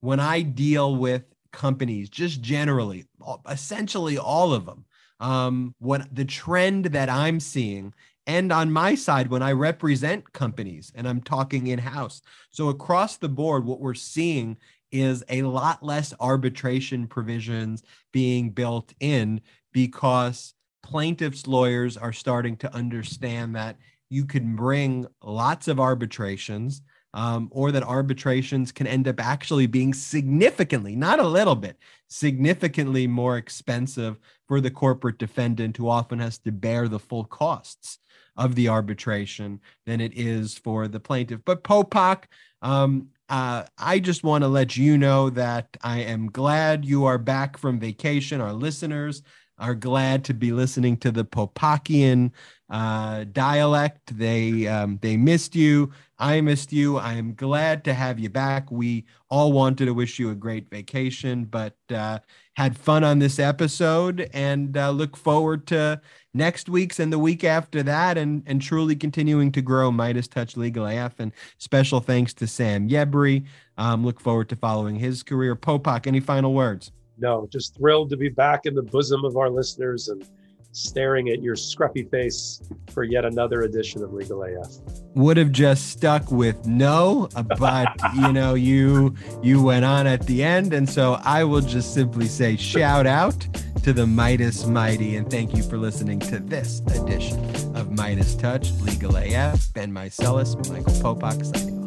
[0.00, 3.06] when I deal with companies, just generally,
[3.48, 4.84] essentially all of them,
[5.20, 7.94] um, what the trend that I'm seeing,
[8.26, 12.22] and on my side, when I represent companies and I'm talking in house.
[12.50, 14.56] So, across the board, what we're seeing
[14.92, 19.40] is a lot less arbitration provisions being built in
[19.72, 23.76] because plaintiffs' lawyers are starting to understand that
[24.08, 26.82] you can bring lots of arbitrations
[27.14, 31.76] um, or that arbitrations can end up actually being significantly, not a little bit,
[32.08, 37.98] significantly more expensive for the corporate defendant who often has to bear the full costs
[38.36, 41.40] of the arbitration than it is for the plaintiff.
[41.44, 42.24] But Popok,
[42.62, 47.18] um, uh, I just want to let you know that I am glad you are
[47.18, 48.40] back from vacation.
[48.40, 49.22] Our listeners
[49.60, 52.32] are glad to be listening to the Popokian
[52.70, 54.16] uh, dialect.
[54.16, 55.92] They um, they missed you.
[56.18, 56.98] I missed you.
[56.98, 58.70] I am glad to have you back.
[58.70, 62.18] We all wanted to wish you a great vacation, but uh,
[62.56, 66.00] had fun on this episode and uh, look forward to
[66.34, 70.56] next week's and the week after that and, and truly continuing to grow Midas Touch
[70.56, 71.18] Legal AF.
[71.18, 73.46] And special thanks to Sam Yebri.
[73.78, 75.56] Um, look forward to following his career.
[75.56, 76.92] Popok, any final words?
[77.20, 80.26] No, just thrilled to be back in the bosom of our listeners and
[80.72, 84.68] staring at your scruffy face for yet another edition of Legal AF.
[85.14, 87.28] Would have just stuck with no,
[87.58, 91.94] but you know, you you went on at the end, and so I will just
[91.94, 93.46] simply say shout out
[93.82, 97.38] to the Midas Mighty, and thank you for listening to this edition
[97.76, 99.72] of Midas Touch Legal AF.
[99.72, 101.79] Ben Meiselas, Michael Popok signing